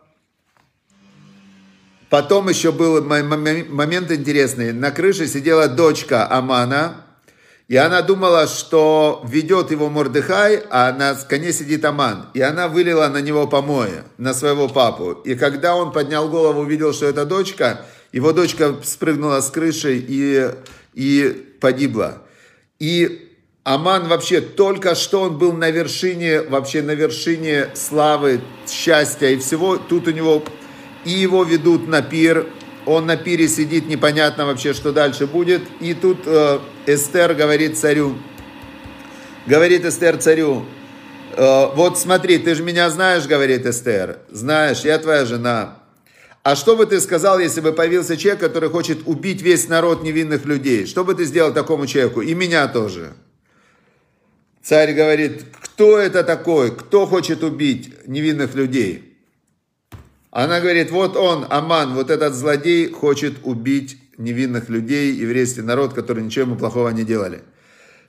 Потом 2.11 2.49
еще 2.49 2.73
был 2.73 3.01
момент 3.01 4.11
интересный. 4.11 4.73
На 4.73 4.91
крыше 4.91 5.27
сидела 5.27 5.69
дочка 5.69 6.29
Амана, 6.29 7.05
и 7.69 7.77
она 7.77 8.01
думала, 8.01 8.47
что 8.47 9.23
ведет 9.25 9.71
его 9.71 9.89
Мордыхай, 9.89 10.61
а 10.69 10.91
на 10.91 11.15
коне 11.15 11.53
сидит 11.53 11.85
Аман. 11.85 12.25
И 12.33 12.41
она 12.41 12.67
вылила 12.67 13.07
на 13.07 13.21
него 13.21 13.47
помои, 13.47 14.03
на 14.17 14.33
своего 14.33 14.67
папу. 14.67 15.13
И 15.23 15.35
когда 15.35 15.77
он 15.77 15.93
поднял 15.93 16.27
голову, 16.27 16.63
увидел, 16.63 16.91
что 16.91 17.05
это 17.05 17.25
дочка, 17.25 17.85
его 18.11 18.33
дочка 18.33 18.75
спрыгнула 18.83 19.39
с 19.39 19.49
крыши 19.49 19.95
и, 20.05 20.49
и 20.93 21.55
погибла. 21.61 22.23
И 22.79 23.29
Аман 23.63 24.09
вообще 24.09 24.41
только 24.41 24.95
что 24.95 25.21
он 25.21 25.37
был 25.37 25.53
на 25.53 25.71
вершине, 25.71 26.41
вообще 26.41 26.81
на 26.81 26.91
вершине 26.91 27.69
славы, 27.73 28.41
счастья 28.67 29.27
и 29.27 29.37
всего. 29.37 29.77
Тут 29.77 30.09
у 30.09 30.11
него 30.11 30.43
и 31.05 31.11
его 31.11 31.43
ведут 31.43 31.87
на 31.87 32.01
пир. 32.01 32.47
Он 32.85 33.05
на 33.05 33.15
пире 33.15 33.47
сидит, 33.47 33.87
непонятно 33.87 34.45
вообще, 34.45 34.73
что 34.73 34.91
дальше 34.91 35.27
будет. 35.27 35.61
И 35.79 35.93
тут 35.93 36.21
э, 36.25 36.59
Эстер 36.87 37.35
говорит 37.35 37.77
царю, 37.77 38.17
говорит 39.45 39.85
Эстер 39.85 40.17
царю, 40.17 40.65
э, 41.35 41.65
вот 41.75 41.99
смотри, 41.99 42.39
ты 42.39 42.55
же 42.55 42.63
меня 42.63 42.89
знаешь, 42.89 43.27
говорит 43.27 43.65
Эстер, 43.65 44.19
знаешь, 44.31 44.81
я 44.81 44.97
твоя 44.97 45.25
жена. 45.25 45.77
А 46.43 46.55
что 46.55 46.75
бы 46.75 46.87
ты 46.87 46.99
сказал, 47.01 47.37
если 47.37 47.61
бы 47.61 47.71
появился 47.71 48.17
человек, 48.17 48.41
который 48.41 48.69
хочет 48.69 48.99
убить 49.05 49.43
весь 49.43 49.67
народ 49.67 50.01
невинных 50.01 50.45
людей? 50.45 50.87
Что 50.87 51.05
бы 51.05 51.13
ты 51.13 51.25
сделал 51.25 51.53
такому 51.53 51.85
человеку? 51.85 52.21
И 52.21 52.33
меня 52.33 52.67
тоже. 52.67 53.13
Царь 54.63 54.93
говорит, 54.93 55.43
кто 55.61 55.99
это 55.99 56.23
такой? 56.23 56.75
Кто 56.75 57.05
хочет 57.05 57.43
убить 57.43 57.93
невинных 58.07 58.55
людей? 58.55 59.10
Она 60.31 60.61
говорит, 60.61 60.91
вот 60.91 61.17
он, 61.17 61.45
Аман, 61.49 61.93
вот 61.93 62.09
этот 62.09 62.33
злодей 62.33 62.89
хочет 62.89 63.33
убить 63.43 63.97
невинных 64.17 64.69
людей, 64.69 65.13
еврейский 65.13 65.61
народ, 65.61 65.93
который 65.93 66.23
ничего 66.23 66.45
ему 66.45 66.55
плохого 66.55 66.89
не 66.89 67.03
делали. 67.03 67.41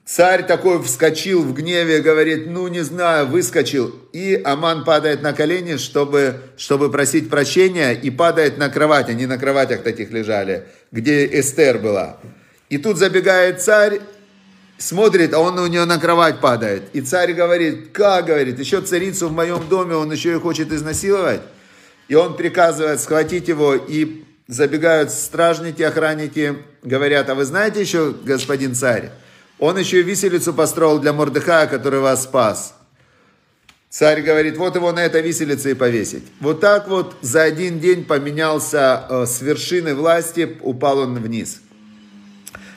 Царь 0.04 0.46
такой 0.46 0.82
вскочил 0.82 1.42
в 1.42 1.52
гневе, 1.52 2.00
говорит, 2.00 2.46
ну 2.46 2.68
не 2.68 2.80
знаю, 2.80 3.26
выскочил. 3.26 3.94
И 4.12 4.40
Аман 4.44 4.84
падает 4.84 5.22
на 5.22 5.32
колени, 5.32 5.76
чтобы, 5.76 6.40
чтобы 6.56 6.90
просить 6.90 7.28
прощения, 7.28 7.92
и 7.92 8.10
падает 8.10 8.58
на 8.58 8.68
кровать. 8.68 9.08
Они 9.08 9.26
на 9.26 9.38
кроватях 9.38 9.82
таких 9.82 10.10
лежали, 10.10 10.64
где 10.90 11.26
Эстер 11.26 11.78
была. 11.78 12.18
И 12.68 12.78
тут 12.78 12.98
забегает 12.98 13.62
царь, 13.62 14.00
смотрит, 14.76 15.34
а 15.34 15.38
он 15.38 15.58
у 15.58 15.66
нее 15.66 15.84
на 15.84 15.98
кровать 15.98 16.40
падает. 16.40 16.82
И 16.92 17.00
царь 17.00 17.32
говорит, 17.32 17.90
как, 17.92 18.26
говорит, 18.26 18.58
еще 18.58 18.80
царицу 18.80 19.28
в 19.28 19.32
моем 19.32 19.68
доме 19.68 19.94
он 19.94 20.10
еще 20.12 20.32
и 20.32 20.38
хочет 20.38 20.72
изнасиловать. 20.72 21.42
И 22.12 22.14
он 22.14 22.36
приказывает 22.36 23.00
схватить 23.00 23.48
его, 23.48 23.74
и 23.74 24.24
забегают 24.46 25.10
стражники, 25.10 25.80
охранники, 25.80 26.58
говорят, 26.82 27.30
а 27.30 27.34
вы 27.34 27.46
знаете 27.46 27.80
еще, 27.80 28.14
господин 28.22 28.74
царь, 28.74 29.12
Он 29.58 29.78
еще 29.78 30.00
и 30.00 30.02
виселицу 30.02 30.52
построил 30.52 30.98
для 30.98 31.14
Мордыхая, 31.14 31.66
который 31.66 32.00
вас 32.00 32.24
спас. 32.24 32.74
Царь 33.88 34.20
говорит, 34.20 34.58
вот 34.58 34.76
его 34.76 34.92
на 34.92 35.02
этой 35.02 35.22
виселице 35.22 35.70
и 35.70 35.74
повесить. 35.74 36.24
Вот 36.38 36.60
так 36.60 36.86
вот 36.86 37.16
за 37.22 37.44
один 37.44 37.80
день 37.80 38.04
поменялся 38.04 39.06
э, 39.08 39.24
с 39.24 39.40
вершины 39.40 39.94
власти, 39.94 40.58
упал 40.60 40.98
он 40.98 41.14
вниз. 41.18 41.61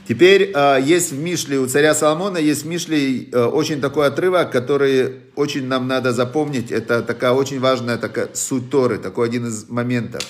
Теперь 0.07 0.51
э, 0.53 0.79
есть 0.83 1.11
в 1.11 1.19
Мишле, 1.19 1.57
у 1.57 1.65
царя 1.65 1.95
Соломона 1.95 2.37
есть 2.37 2.63
в 2.63 2.67
Мишле 2.67 3.23
э, 3.23 3.43
очень 3.43 3.81
такой 3.81 4.05
отрывок, 4.07 4.51
который 4.51 5.15
очень 5.35 5.65
нам 5.65 5.87
надо 5.87 6.13
запомнить. 6.13 6.71
Это 6.71 7.01
такая 7.01 7.31
очень 7.31 7.59
важная 7.59 7.97
такая 7.97 8.29
суть 8.33 8.69
Торы, 8.69 8.99
такой 8.99 9.27
один 9.27 9.47
из 9.47 9.67
моментов. 9.67 10.21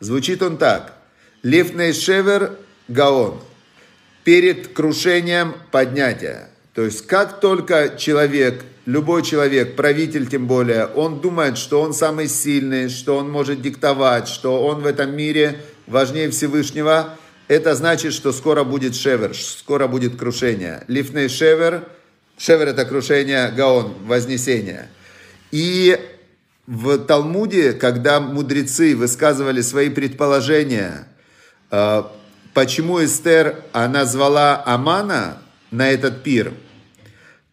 Звучит 0.00 0.42
он 0.42 0.56
так. 0.56 0.94
Лифней 1.44 1.92
шевер 1.92 2.58
гаон. 2.88 3.38
Перед 4.24 4.68
крушением 4.68 5.54
поднятия. 5.70 6.48
То 6.74 6.82
есть, 6.82 7.06
как 7.06 7.40
только 7.40 7.94
человек, 7.96 8.64
любой 8.84 9.22
человек, 9.22 9.76
правитель 9.76 10.26
тем 10.26 10.48
более, 10.48 10.86
он 10.86 11.20
думает, 11.20 11.56
что 11.56 11.82
он 11.82 11.92
самый 11.92 12.26
сильный, 12.26 12.88
что 12.88 13.16
он 13.16 13.30
может 13.30 13.62
диктовать, 13.62 14.26
что 14.26 14.66
он 14.66 14.80
в 14.80 14.86
этом 14.86 15.14
мире 15.14 15.60
важнее 15.86 16.30
Всевышнего– 16.30 17.16
это 17.48 17.74
значит, 17.74 18.12
что 18.12 18.32
скоро 18.32 18.64
будет 18.64 18.94
шевер, 18.94 19.34
скоро 19.34 19.86
будет 19.86 20.16
крушение. 20.16 20.84
Лифней 20.88 21.28
шевер, 21.28 21.88
шевер 22.38 22.68
это 22.68 22.84
крушение, 22.84 23.50
гаон, 23.50 23.94
вознесение. 24.06 24.88
И 25.50 25.98
в 26.66 26.98
Талмуде, 26.98 27.72
когда 27.72 28.20
мудрецы 28.20 28.96
высказывали 28.96 29.60
свои 29.60 29.90
предположения, 29.90 31.06
э, 31.70 32.02
почему 32.54 33.04
Эстер, 33.04 33.62
она 33.72 34.06
звала 34.06 34.62
Амана 34.64 35.38
на 35.70 35.90
этот 35.90 36.22
пир, 36.22 36.54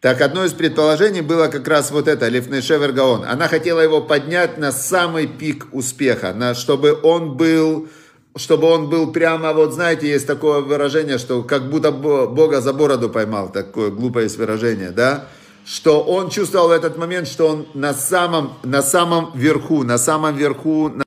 так 0.00 0.20
одно 0.20 0.44
из 0.44 0.52
предположений 0.52 1.20
было 1.20 1.46
как 1.46 1.68
раз 1.68 1.92
вот 1.92 2.08
это, 2.08 2.26
Лифней 2.26 2.60
Шевер 2.60 2.90
Гаон. 2.90 3.24
Она 3.24 3.46
хотела 3.46 3.78
его 3.80 4.00
поднять 4.00 4.58
на 4.58 4.72
самый 4.72 5.28
пик 5.28 5.68
успеха, 5.70 6.32
на, 6.32 6.56
чтобы 6.56 6.98
он 7.04 7.36
был 7.36 7.88
чтобы 8.36 8.66
он 8.66 8.88
был 8.88 9.12
прямо, 9.12 9.52
вот 9.52 9.74
знаете, 9.74 10.08
есть 10.08 10.26
такое 10.26 10.60
выражение, 10.60 11.18
что 11.18 11.42
как 11.42 11.68
будто 11.68 11.92
Бога 11.92 12.60
за 12.60 12.72
бороду 12.72 13.10
поймал, 13.10 13.52
такое 13.52 13.90
глупое 13.90 14.24
есть 14.24 14.38
выражение, 14.38 14.90
да, 14.90 15.28
что 15.64 16.02
он 16.02 16.30
чувствовал 16.30 16.68
в 16.68 16.72
этот 16.72 16.96
момент, 16.96 17.28
что 17.28 17.48
он 17.48 17.68
на 17.74 17.92
самом, 17.92 18.58
на 18.62 18.82
самом 18.82 19.36
верху, 19.36 19.84
на 19.84 19.98
самом 19.98 20.36
верху, 20.36 20.88
на... 20.88 21.04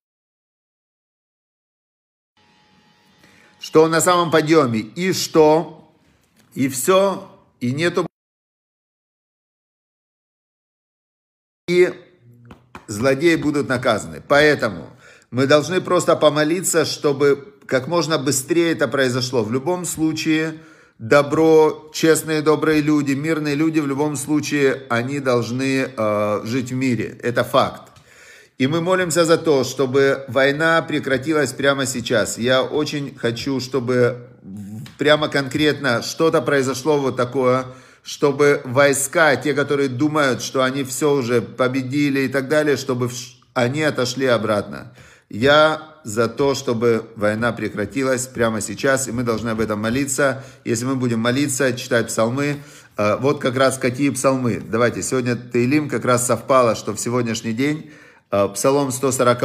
что 3.59 3.83
он 3.83 3.91
на 3.91 4.01
самом 4.01 4.29
подъеме, 4.29 4.79
и 4.79 5.11
что, 5.11 5.91
и 6.53 6.69
все, 6.69 7.27
и 7.59 7.73
нету, 7.73 8.07
и 11.67 11.91
злодеи 12.87 13.35
будут 13.35 13.67
наказаны. 13.67 14.21
Поэтому 14.27 14.94
мы 15.35 15.47
должны 15.47 15.81
просто 15.81 16.15
помолиться, 16.15 16.85
чтобы 16.85 17.55
как 17.65 17.89
можно 17.89 18.17
быстрее 18.17 18.71
это 18.71 18.87
произошло. 18.87 19.43
В 19.43 19.51
любом 19.51 19.83
случае, 19.83 20.59
добро, 20.97 21.91
честные, 21.93 22.41
добрые 22.41 22.79
люди, 22.79 23.11
мирные 23.11 23.53
люди, 23.53 23.81
в 23.81 23.85
любом 23.85 24.15
случае, 24.15 24.83
они 24.87 25.19
должны 25.19 25.89
э, 25.89 26.41
жить 26.45 26.71
в 26.71 26.75
мире. 26.75 27.19
Это 27.21 27.43
факт. 27.43 27.81
И 28.57 28.67
мы 28.67 28.79
молимся 28.79 29.25
за 29.25 29.37
то, 29.37 29.65
чтобы 29.65 30.23
война 30.29 30.81
прекратилась 30.81 31.51
прямо 31.51 31.85
сейчас. 31.85 32.37
Я 32.37 32.63
очень 32.63 33.13
хочу, 33.17 33.59
чтобы 33.59 34.29
прямо 34.97 35.27
конкретно 35.27 36.01
что-то 36.01 36.41
произошло 36.41 36.97
вот 36.97 37.17
такое, 37.17 37.65
чтобы 38.03 38.61
войска, 38.63 39.35
те, 39.35 39.53
которые 39.53 39.89
думают, 39.89 40.41
что 40.41 40.63
они 40.63 40.85
все 40.85 41.11
уже 41.11 41.41
победили 41.41 42.21
и 42.21 42.29
так 42.29 42.47
далее, 42.47 42.77
чтобы 42.77 43.09
они 43.53 43.83
отошли 43.83 44.27
обратно. 44.27 44.93
Я 45.35 45.81
за 46.05 46.29
то, 46.29 46.55
чтобы 46.55 47.09
война 47.17 47.51
прекратилась 47.51 48.25
прямо 48.25 48.61
сейчас, 48.61 49.09
и 49.09 49.11
мы 49.11 49.23
должны 49.23 49.49
об 49.49 49.59
этом 49.59 49.81
молиться. 49.81 50.45
Если 50.63 50.85
мы 50.85 50.95
будем 50.95 51.19
молиться, 51.19 51.73
читать 51.73 52.07
псалмы, 52.07 52.63
э, 52.95 53.17
вот 53.17 53.41
как 53.41 53.57
раз 53.57 53.77
какие 53.77 54.11
псалмы. 54.11 54.61
Давайте, 54.65 55.03
сегодня 55.03 55.35
Таилим 55.35 55.89
как 55.89 56.05
раз 56.05 56.25
совпало, 56.25 56.73
что 56.73 56.93
в 56.93 57.01
сегодняшний 57.01 57.51
день 57.51 57.91
э, 58.31 58.47
псалом 58.53 58.93
140. 58.93 59.41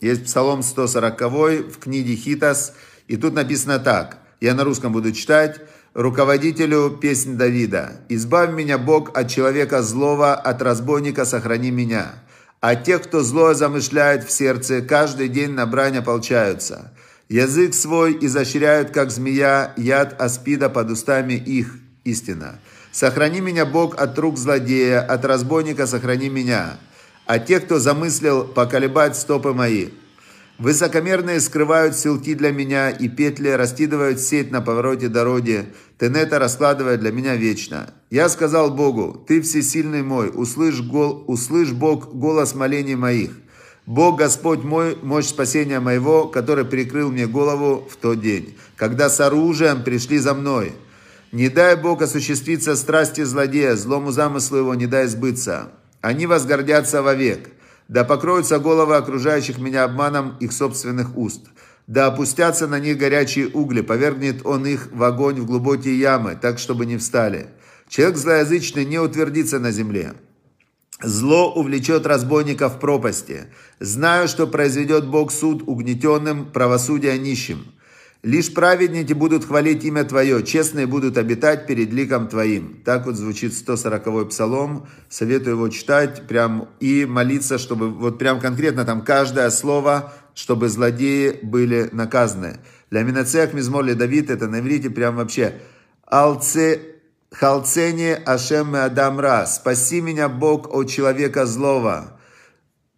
Есть 0.00 0.24
псалом 0.24 0.62
140 0.62 1.20
в 1.20 1.78
книге 1.80 2.16
Хитас, 2.16 2.72
и 3.06 3.18
тут 3.18 3.34
написано 3.34 3.78
так. 3.78 4.16
Я 4.40 4.54
на 4.54 4.64
русском 4.64 4.90
буду 4.90 5.12
читать. 5.12 5.60
Руководителю 5.92 6.96
песнь 6.98 7.36
Давида. 7.36 8.00
«Избавь 8.08 8.52
меня, 8.52 8.78
Бог, 8.78 9.14
от 9.14 9.28
человека 9.28 9.82
злого, 9.82 10.34
от 10.34 10.62
разбойника 10.62 11.26
сохрани 11.26 11.70
меня». 11.70 12.22
А 12.60 12.74
те, 12.74 12.98
кто 12.98 13.22
злое 13.22 13.54
замышляет 13.54 14.24
в 14.24 14.30
сердце, 14.30 14.80
каждый 14.80 15.28
день 15.28 15.50
на 15.50 15.66
брань 15.66 15.98
ополчаются. 15.98 16.92
Язык 17.28 17.74
свой 17.74 18.16
изощряют, 18.20 18.90
как 18.90 19.10
змея, 19.10 19.72
яд 19.76 20.20
аспида 20.20 20.68
под 20.70 20.90
устами 20.90 21.34
их. 21.34 21.78
Истина. 22.04 22.60
Сохрани 22.92 23.40
меня, 23.40 23.66
Бог, 23.66 24.00
от 24.00 24.16
рук 24.18 24.38
злодея, 24.38 25.00
от 25.00 25.24
разбойника 25.24 25.86
сохрани 25.86 26.28
меня. 26.28 26.78
А 27.26 27.40
те, 27.40 27.58
кто 27.58 27.80
замыслил 27.80 28.44
поколебать 28.44 29.16
стопы 29.16 29.52
мои, 29.52 29.88
Высокомерные 30.58 31.40
скрывают 31.40 31.96
силки 31.96 32.32
для 32.32 32.50
меня, 32.50 32.88
и 32.90 33.08
петли 33.08 33.50
раскидывают 33.50 34.20
сеть 34.20 34.50
на 34.50 34.62
повороте 34.62 35.08
дороги. 35.08 35.66
Тенета 35.98 36.38
раскладывая 36.38 36.96
для 36.96 37.12
меня 37.12 37.36
вечно. 37.36 37.90
Я 38.08 38.30
сказал 38.30 38.70
Богу, 38.70 39.22
Ты 39.28 39.42
всесильный 39.42 40.02
мой, 40.02 40.30
услышь, 40.32 40.80
гол, 40.80 41.24
услышь 41.26 41.72
Бог 41.72 42.14
голос 42.14 42.54
молений 42.54 42.94
моих. 42.94 43.32
Бог 43.84 44.18
Господь 44.18 44.64
мой, 44.64 44.96
мощь 45.02 45.26
спасения 45.26 45.78
моего, 45.78 46.26
который 46.26 46.64
прикрыл 46.64 47.12
мне 47.12 47.26
голову 47.26 47.86
в 47.88 47.96
тот 47.96 48.20
день, 48.20 48.56
когда 48.76 49.10
с 49.10 49.20
оружием 49.20 49.84
пришли 49.84 50.18
за 50.18 50.34
мной. 50.34 50.72
Не 51.32 51.50
дай 51.50 51.76
Бог 51.76 52.00
осуществиться 52.00 52.76
страсти 52.76 53.22
злодея, 53.22 53.76
злому 53.76 54.10
замыслу 54.10 54.58
его 54.58 54.74
не 54.74 54.86
дай 54.86 55.06
сбыться. 55.06 55.68
Они 56.00 56.26
возгордятся 56.26 57.02
вовек. 57.02 57.50
Да 57.88 58.04
покроются 58.04 58.58
головы 58.58 58.96
окружающих 58.96 59.58
меня 59.58 59.84
обманом 59.84 60.36
их 60.40 60.52
собственных 60.52 61.16
уст. 61.16 61.46
Да 61.86 62.06
опустятся 62.06 62.66
на 62.66 62.80
них 62.80 62.98
горячие 62.98 63.48
угли, 63.48 63.80
повергнет 63.80 64.44
он 64.44 64.66
их 64.66 64.88
в 64.92 65.02
огонь 65.04 65.40
в 65.40 65.46
глубокие 65.46 65.98
ямы, 65.98 66.36
так, 66.40 66.58
чтобы 66.58 66.84
не 66.84 66.96
встали. 66.96 67.48
Человек 67.88 68.16
злоязычный 68.16 68.84
не 68.84 68.98
утвердится 68.98 69.60
на 69.60 69.70
земле. 69.70 70.14
Зло 71.00 71.52
увлечет 71.52 72.06
разбойника 72.06 72.68
в 72.68 72.80
пропасти. 72.80 73.46
Знаю, 73.78 74.26
что 74.26 74.46
произведет 74.46 75.06
Бог 75.06 75.30
суд 75.30 75.62
угнетенным, 75.66 76.50
правосудие 76.50 77.18
нищим. 77.18 77.66
Лишь 78.22 78.52
праведники 78.52 79.12
будут 79.12 79.44
хвалить 79.44 79.84
имя 79.84 80.04
Твое, 80.04 80.42
честные 80.42 80.86
будут 80.86 81.16
обитать 81.16 81.66
перед 81.66 81.92
ликом 81.92 82.28
Твоим. 82.28 82.82
Так 82.84 83.06
вот 83.06 83.16
звучит 83.16 83.52
140-й 83.52 84.26
псалом. 84.26 84.88
Советую 85.08 85.56
его 85.56 85.68
читать 85.68 86.26
прям 86.26 86.68
и 86.80 87.04
молиться, 87.04 87.58
чтобы 87.58 87.90
вот 87.90 88.18
прям 88.18 88.40
конкретно 88.40 88.84
там 88.84 89.02
каждое 89.02 89.50
слово, 89.50 90.12
чтобы 90.34 90.68
злодеи 90.68 91.38
были 91.42 91.88
наказаны. 91.92 92.58
Для 92.90 93.02
Минацех 93.02 93.52
Мизмор 93.52 93.84
Давид, 93.94 94.30
это 94.30 94.48
на 94.48 94.60
иврите 94.60 94.90
прям 94.90 95.16
вообще. 95.16 95.60
Алце 96.06 96.80
Халцене 97.30 98.14
Ашем 98.14 98.74
Адамра. 98.74 99.46
Спаси 99.46 100.00
меня, 100.00 100.28
Бог, 100.28 100.72
от 100.74 100.88
человека 100.88 101.44
злого. 101.44 102.18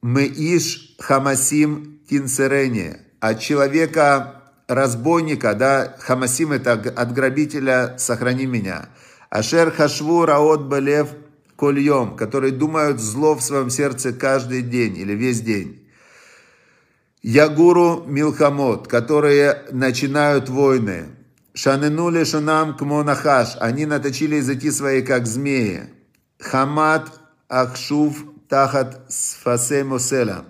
Мы 0.00 0.26
иш 0.26 0.94
хамасим 0.98 2.00
кинцерене. 2.09 3.00
От 3.20 3.40
человека 3.40 4.38
разбойника, 4.68 5.54
да, 5.54 5.96
хамасим 5.98 6.52
это 6.52 6.72
от 6.72 7.12
грабителя, 7.12 7.94
сохрани 7.98 8.46
меня. 8.46 8.90
Ашер 9.31 9.70
хашву 9.70 10.24
раот 10.24 10.62
балев 10.62 11.09
кольем, 11.57 12.16
которые 12.16 12.52
думают 12.52 13.00
зло 13.00 13.35
в 13.35 13.42
своем 13.42 13.70
сердце 13.70 14.12
каждый 14.12 14.62
день 14.62 14.96
или 14.96 15.12
весь 15.14 15.40
день. 15.40 15.85
Ягуру 17.22 18.04
Милхамот, 18.07 18.87
которые 18.87 19.64
начинают 19.72 20.48
войны. 20.48 21.07
Шаненули 21.52 22.22
шунам 22.22 22.76
кмонахаш, 22.76 23.57
они 23.59 23.87
наточили 23.87 24.37
языки 24.37 24.70
свои, 24.70 25.02
как 25.02 25.26
змеи. 25.26 25.90
Хамат 26.38 27.11
Ахшув 27.48 28.16
Тахат 28.48 29.02
Сфасе 29.09 29.83
Муселя. 29.83 30.44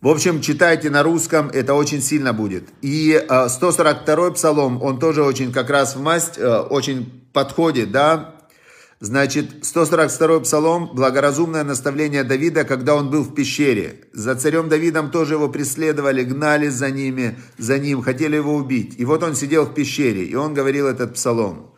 В 0.00 0.08
общем, 0.08 0.40
читайте 0.40 0.88
на 0.88 1.02
русском, 1.02 1.50
это 1.50 1.74
очень 1.74 2.00
сильно 2.00 2.32
будет. 2.32 2.70
И 2.80 3.22
142 3.28 4.28
э, 4.28 4.30
псалом, 4.30 4.82
он 4.82 4.98
тоже 4.98 5.22
очень 5.22 5.52
как 5.52 5.68
раз 5.68 5.94
в 5.94 6.00
масть, 6.00 6.38
э, 6.38 6.58
очень 6.60 7.22
подходит, 7.34 7.92
да. 7.92 8.36
Значит, 9.00 9.62
142 9.62 10.40
псалом, 10.40 10.90
благоразумное 10.94 11.64
наставление 11.64 12.24
Давида, 12.24 12.64
когда 12.64 12.94
он 12.94 13.10
был 13.10 13.24
в 13.24 13.34
пещере. 13.34 14.04
За 14.14 14.34
царем 14.36 14.70
Давидом 14.70 15.10
тоже 15.10 15.34
его 15.34 15.50
преследовали, 15.50 16.24
гнали 16.24 16.68
за 16.68 16.90
ними, 16.90 17.38
за 17.58 17.78
ним, 17.78 18.00
хотели 18.00 18.36
его 18.36 18.54
убить. 18.54 18.94
И 18.96 19.04
вот 19.04 19.22
он 19.22 19.34
сидел 19.34 19.66
в 19.66 19.74
пещере, 19.74 20.24
и 20.24 20.34
он 20.34 20.54
говорил 20.54 20.86
этот 20.86 21.12
псалом. 21.12 21.69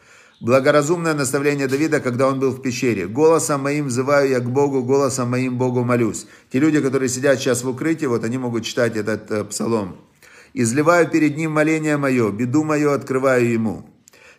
Благоразумное 0.42 1.14
наставление 1.14 1.68
Давида, 1.68 2.00
когда 2.00 2.26
он 2.26 2.40
был 2.40 2.50
в 2.50 2.62
пещере. 2.62 3.06
«Голосом 3.06 3.62
моим 3.62 3.86
взываю 3.86 4.28
я 4.28 4.40
к 4.40 4.50
Богу, 4.50 4.82
голосом 4.82 5.30
моим 5.30 5.56
Богу 5.56 5.84
молюсь». 5.84 6.26
Те 6.50 6.58
люди, 6.58 6.80
которые 6.80 7.08
сидят 7.08 7.38
сейчас 7.38 7.62
в 7.62 7.68
укрытии, 7.68 8.06
вот 8.06 8.24
они 8.24 8.38
могут 8.38 8.64
читать 8.64 8.96
этот 8.96 9.30
э, 9.30 9.44
псалом. 9.44 9.98
«Изливаю 10.52 11.08
перед 11.08 11.36
ним 11.36 11.52
моление 11.52 11.96
мое, 11.96 12.32
беду 12.32 12.64
мою 12.64 12.90
открываю 12.90 13.48
ему». 13.52 13.88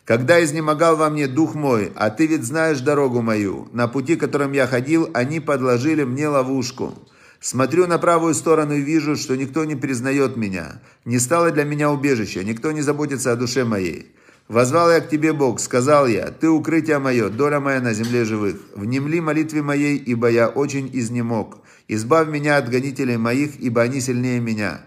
Когда 0.03 0.43
изнемогал 0.43 0.97
во 0.97 1.09
мне 1.09 1.27
дух 1.27 1.55
мой, 1.55 1.93
а 1.95 2.09
ты 2.09 2.27
ведь 2.27 2.43
знаешь 2.43 2.81
дорогу 2.81 3.21
мою, 3.21 3.69
на 3.71 3.87
пути, 3.87 4.17
которым 4.17 4.51
я 4.51 4.67
ходил, 4.67 5.09
они 5.13 5.39
подложили 5.39 6.03
мне 6.03 6.27
ловушку. 6.27 6.95
Смотрю 7.39 7.87
на 7.87 7.97
правую 7.97 8.33
сторону 8.33 8.73
и 8.73 8.81
вижу, 8.81 9.15
что 9.15 9.37
никто 9.37 9.63
не 9.63 9.77
признает 9.77 10.35
меня. 10.35 10.81
Не 11.05 11.17
стало 11.17 11.51
для 11.51 11.63
меня 11.63 11.91
убежища, 11.91 12.43
никто 12.43 12.73
не 12.73 12.81
заботится 12.81 13.31
о 13.31 13.37
душе 13.37 13.63
моей. 13.63 14.13
Возвал 14.47 14.91
я 14.91 14.99
к 14.99 15.09
тебе, 15.09 15.31
Бог, 15.31 15.59
сказал 15.59 16.05
я, 16.05 16.27
ты 16.27 16.49
укрытие 16.49 16.99
мое, 16.99 17.29
доля 17.29 17.59
моя 17.59 17.79
на 17.79 17.93
земле 17.93 18.25
живых. 18.25 18.57
Внемли 18.75 19.19
молитве 19.19 19.61
моей, 19.61 19.97
ибо 19.97 20.29
я 20.29 20.49
очень 20.49 20.89
изнемог. 20.91 21.59
Избавь 21.87 22.27
меня 22.27 22.57
от 22.57 22.69
гонителей 22.69 23.17
моих, 23.17 23.59
ибо 23.59 23.81
они 23.81 24.01
сильнее 24.01 24.39
меня. 24.39 24.81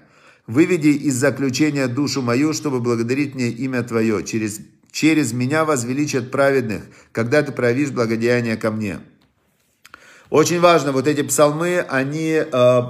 Выведи 0.46 0.88
из 0.88 1.14
заключения 1.14 1.88
душу 1.88 2.22
мою, 2.22 2.52
чтобы 2.52 2.80
благодарить 2.80 3.34
мне 3.34 3.48
имя 3.48 3.82
Твое. 3.82 4.22
Через, 4.24 4.60
через 4.92 5.32
меня 5.32 5.64
возвеличат 5.64 6.30
праведных, 6.30 6.82
когда 7.12 7.42
Ты 7.42 7.52
проявишь 7.52 7.90
благодеяние 7.90 8.56
ко 8.56 8.70
мне. 8.70 9.00
Очень 10.28 10.60
важно, 10.60 10.92
вот 10.92 11.06
эти 11.06 11.22
псалмы, 11.22 11.84
они, 11.88 12.42
э, 12.44 12.80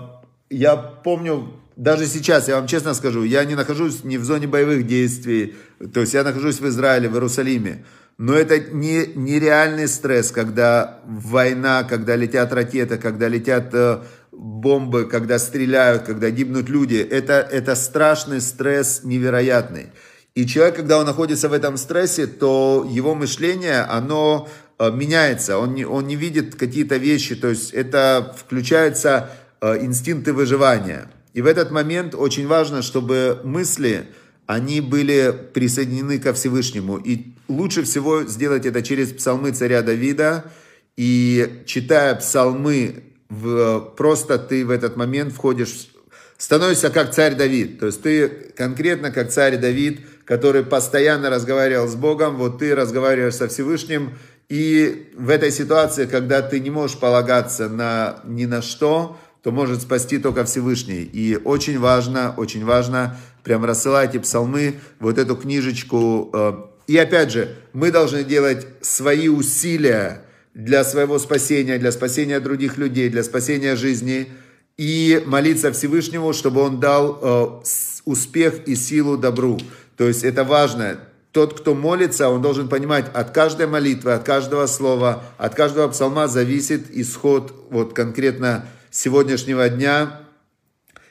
я 0.50 0.76
помню, 0.76 1.52
даже 1.76 2.06
сейчас, 2.06 2.48
я 2.48 2.56
вам 2.56 2.66
честно 2.66 2.94
скажу, 2.94 3.22
я 3.22 3.44
не 3.44 3.54
нахожусь 3.54 4.02
не 4.02 4.16
в 4.16 4.24
зоне 4.24 4.46
боевых 4.46 4.86
действий, 4.86 5.54
то 5.92 6.00
есть 6.00 6.14
я 6.14 6.24
нахожусь 6.24 6.58
в 6.58 6.66
Израиле, 6.66 7.08
в 7.08 7.12
Иерусалиме. 7.12 7.84
Но 8.18 8.34
это 8.34 8.58
не, 8.58 9.06
нереальный 9.14 9.86
стресс, 9.86 10.30
когда 10.30 11.00
война, 11.06 11.84
когда 11.84 12.16
летят 12.16 12.50
ракеты, 12.54 12.96
когда 12.96 13.28
летят 13.28 13.74
э, 13.74 13.98
бомбы, 14.32 15.04
когда 15.04 15.38
стреляют, 15.38 16.04
когда 16.04 16.30
гибнут 16.30 16.70
люди. 16.70 16.96
Это, 16.96 17.34
это 17.34 17.74
страшный 17.74 18.40
стресс 18.40 19.02
невероятный. 19.04 19.88
И 20.34 20.46
человек, 20.46 20.76
когда 20.76 20.98
он 20.98 21.04
находится 21.04 21.50
в 21.50 21.52
этом 21.52 21.76
стрессе, 21.76 22.26
то 22.26 22.88
его 22.90 23.14
мышление, 23.14 23.80
оно 23.80 24.48
э, 24.78 24.90
меняется. 24.90 25.58
Он 25.58 25.74
не, 25.74 25.84
он 25.84 26.06
не 26.06 26.16
видит 26.16 26.54
какие-то 26.54 26.96
вещи. 26.96 27.34
То 27.34 27.48
есть 27.48 27.74
это 27.74 28.34
включаются 28.38 29.30
э, 29.60 29.84
инстинкты 29.84 30.32
выживания. 30.32 31.10
И 31.36 31.42
в 31.42 31.46
этот 31.46 31.70
момент 31.70 32.14
очень 32.14 32.46
важно, 32.46 32.80
чтобы 32.80 33.42
мысли, 33.44 34.06
они 34.46 34.80
были 34.80 35.34
присоединены 35.52 36.18
ко 36.18 36.32
Всевышнему. 36.32 36.96
И 36.96 37.34
лучше 37.46 37.82
всего 37.82 38.22
сделать 38.22 38.64
это 38.64 38.82
через 38.82 39.12
псалмы 39.12 39.50
царя 39.50 39.82
Давида. 39.82 40.50
И 40.96 41.62
читая 41.66 42.14
псалмы, 42.14 43.02
в, 43.28 43.80
просто 43.98 44.38
ты 44.38 44.64
в 44.64 44.70
этот 44.70 44.96
момент 44.96 45.34
входишь, 45.34 45.90
становишься 46.38 46.88
как 46.88 47.12
царь 47.12 47.34
Давид. 47.34 47.80
То 47.80 47.86
есть 47.86 48.00
ты 48.00 48.28
конкретно 48.56 49.10
как 49.10 49.30
царь 49.30 49.58
Давид, 49.58 50.00
который 50.24 50.62
постоянно 50.62 51.28
разговаривал 51.28 51.86
с 51.86 51.96
Богом, 51.96 52.38
вот 52.38 52.60
ты 52.60 52.74
разговариваешь 52.74 53.34
со 53.34 53.48
Всевышним, 53.48 54.14
и 54.48 55.12
в 55.14 55.28
этой 55.28 55.50
ситуации, 55.50 56.06
когда 56.06 56.40
ты 56.40 56.60
не 56.60 56.70
можешь 56.70 56.98
полагаться 56.98 57.68
на 57.68 58.20
ни 58.24 58.46
на 58.46 58.62
что, 58.62 59.18
то 59.46 59.52
может 59.52 59.82
спасти 59.82 60.18
только 60.18 60.44
Всевышний. 60.44 61.04
И 61.04 61.36
очень 61.36 61.78
важно, 61.78 62.34
очень 62.36 62.64
важно, 62.64 63.16
прям 63.44 63.64
рассылайте 63.64 64.18
псалмы, 64.18 64.80
вот 64.98 65.18
эту 65.18 65.36
книжечку. 65.36 66.30
Э, 66.34 66.52
и 66.88 66.96
опять 66.96 67.30
же, 67.30 67.54
мы 67.72 67.92
должны 67.92 68.24
делать 68.24 68.66
свои 68.80 69.28
усилия 69.28 70.22
для 70.52 70.82
своего 70.82 71.20
спасения, 71.20 71.78
для 71.78 71.92
спасения 71.92 72.40
других 72.40 72.76
людей, 72.76 73.08
для 73.08 73.22
спасения 73.22 73.76
жизни. 73.76 74.32
И 74.78 75.22
молиться 75.26 75.70
Всевышнему, 75.70 76.32
чтобы 76.32 76.62
Он 76.62 76.80
дал 76.80 77.20
э, 77.22 77.62
успех 78.04 78.66
и 78.66 78.74
силу 78.74 79.16
добру. 79.16 79.60
То 79.96 80.08
есть 80.08 80.24
это 80.24 80.42
важно. 80.42 80.98
Тот, 81.30 81.60
кто 81.60 81.76
молится, 81.76 82.30
он 82.30 82.42
должен 82.42 82.68
понимать, 82.68 83.06
от 83.14 83.30
каждой 83.30 83.68
молитвы, 83.68 84.14
от 84.14 84.24
каждого 84.24 84.66
слова, 84.66 85.22
от 85.38 85.54
каждого 85.54 85.86
псалма 85.86 86.26
зависит 86.26 86.90
исход 86.90 87.54
вот 87.70 87.92
конкретно 87.92 88.66
сегодняшнего 88.96 89.68
дня. 89.68 90.20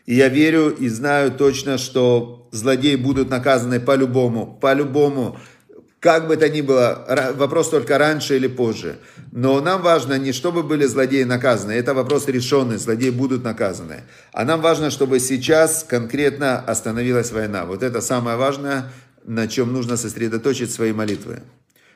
И 0.06 0.16
я 0.16 0.28
верю 0.28 0.70
и 0.70 0.90
знаю 0.90 1.32
точно, 1.32 1.78
что 1.78 2.48
злодеи 2.52 2.96
будут 2.96 3.30
наказаны 3.30 3.80
по-любому, 3.80 4.58
по-любому. 4.62 5.38
Как 6.00 6.28
бы 6.28 6.38
то 6.38 6.48
ни 6.48 6.62
было, 6.62 7.34
вопрос 7.36 7.70
только 7.70 7.98
раньше 7.98 8.36
или 8.36 8.48
позже. 8.48 8.98
Но 9.32 9.60
нам 9.62 9.82
важно 9.82 10.18
не 10.20 10.34
чтобы 10.34 10.62
были 10.62 10.86
злодеи 10.86 11.24
наказаны, 11.24 11.72
это 11.72 11.96
вопрос 11.96 12.28
решенный, 12.28 12.78
злодеи 12.78 13.10
будут 13.10 13.44
наказаны. 13.44 14.04
А 14.32 14.46
нам 14.46 14.62
важно, 14.62 14.92
чтобы 14.92 15.20
сейчас 15.20 15.84
конкретно 15.84 16.60
остановилась 16.60 17.32
война. 17.32 17.66
Вот 17.66 17.82
это 17.82 18.02
самое 18.02 18.38
важное, 18.38 18.92
на 19.24 19.48
чем 19.48 19.74
нужно 19.74 19.98
сосредоточить 19.98 20.72
свои 20.72 20.94
молитвы. 20.94 21.42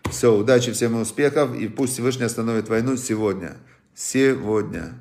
Все, 0.09 0.35
удачи, 0.35 0.71
всем 0.71 0.99
успехов, 0.99 1.55
и 1.55 1.67
пусть 1.67 1.93
Всевышний 1.93 2.25
остановит 2.25 2.67
войну 2.67 2.97
сегодня. 2.97 3.57
Сегодня. 3.93 4.93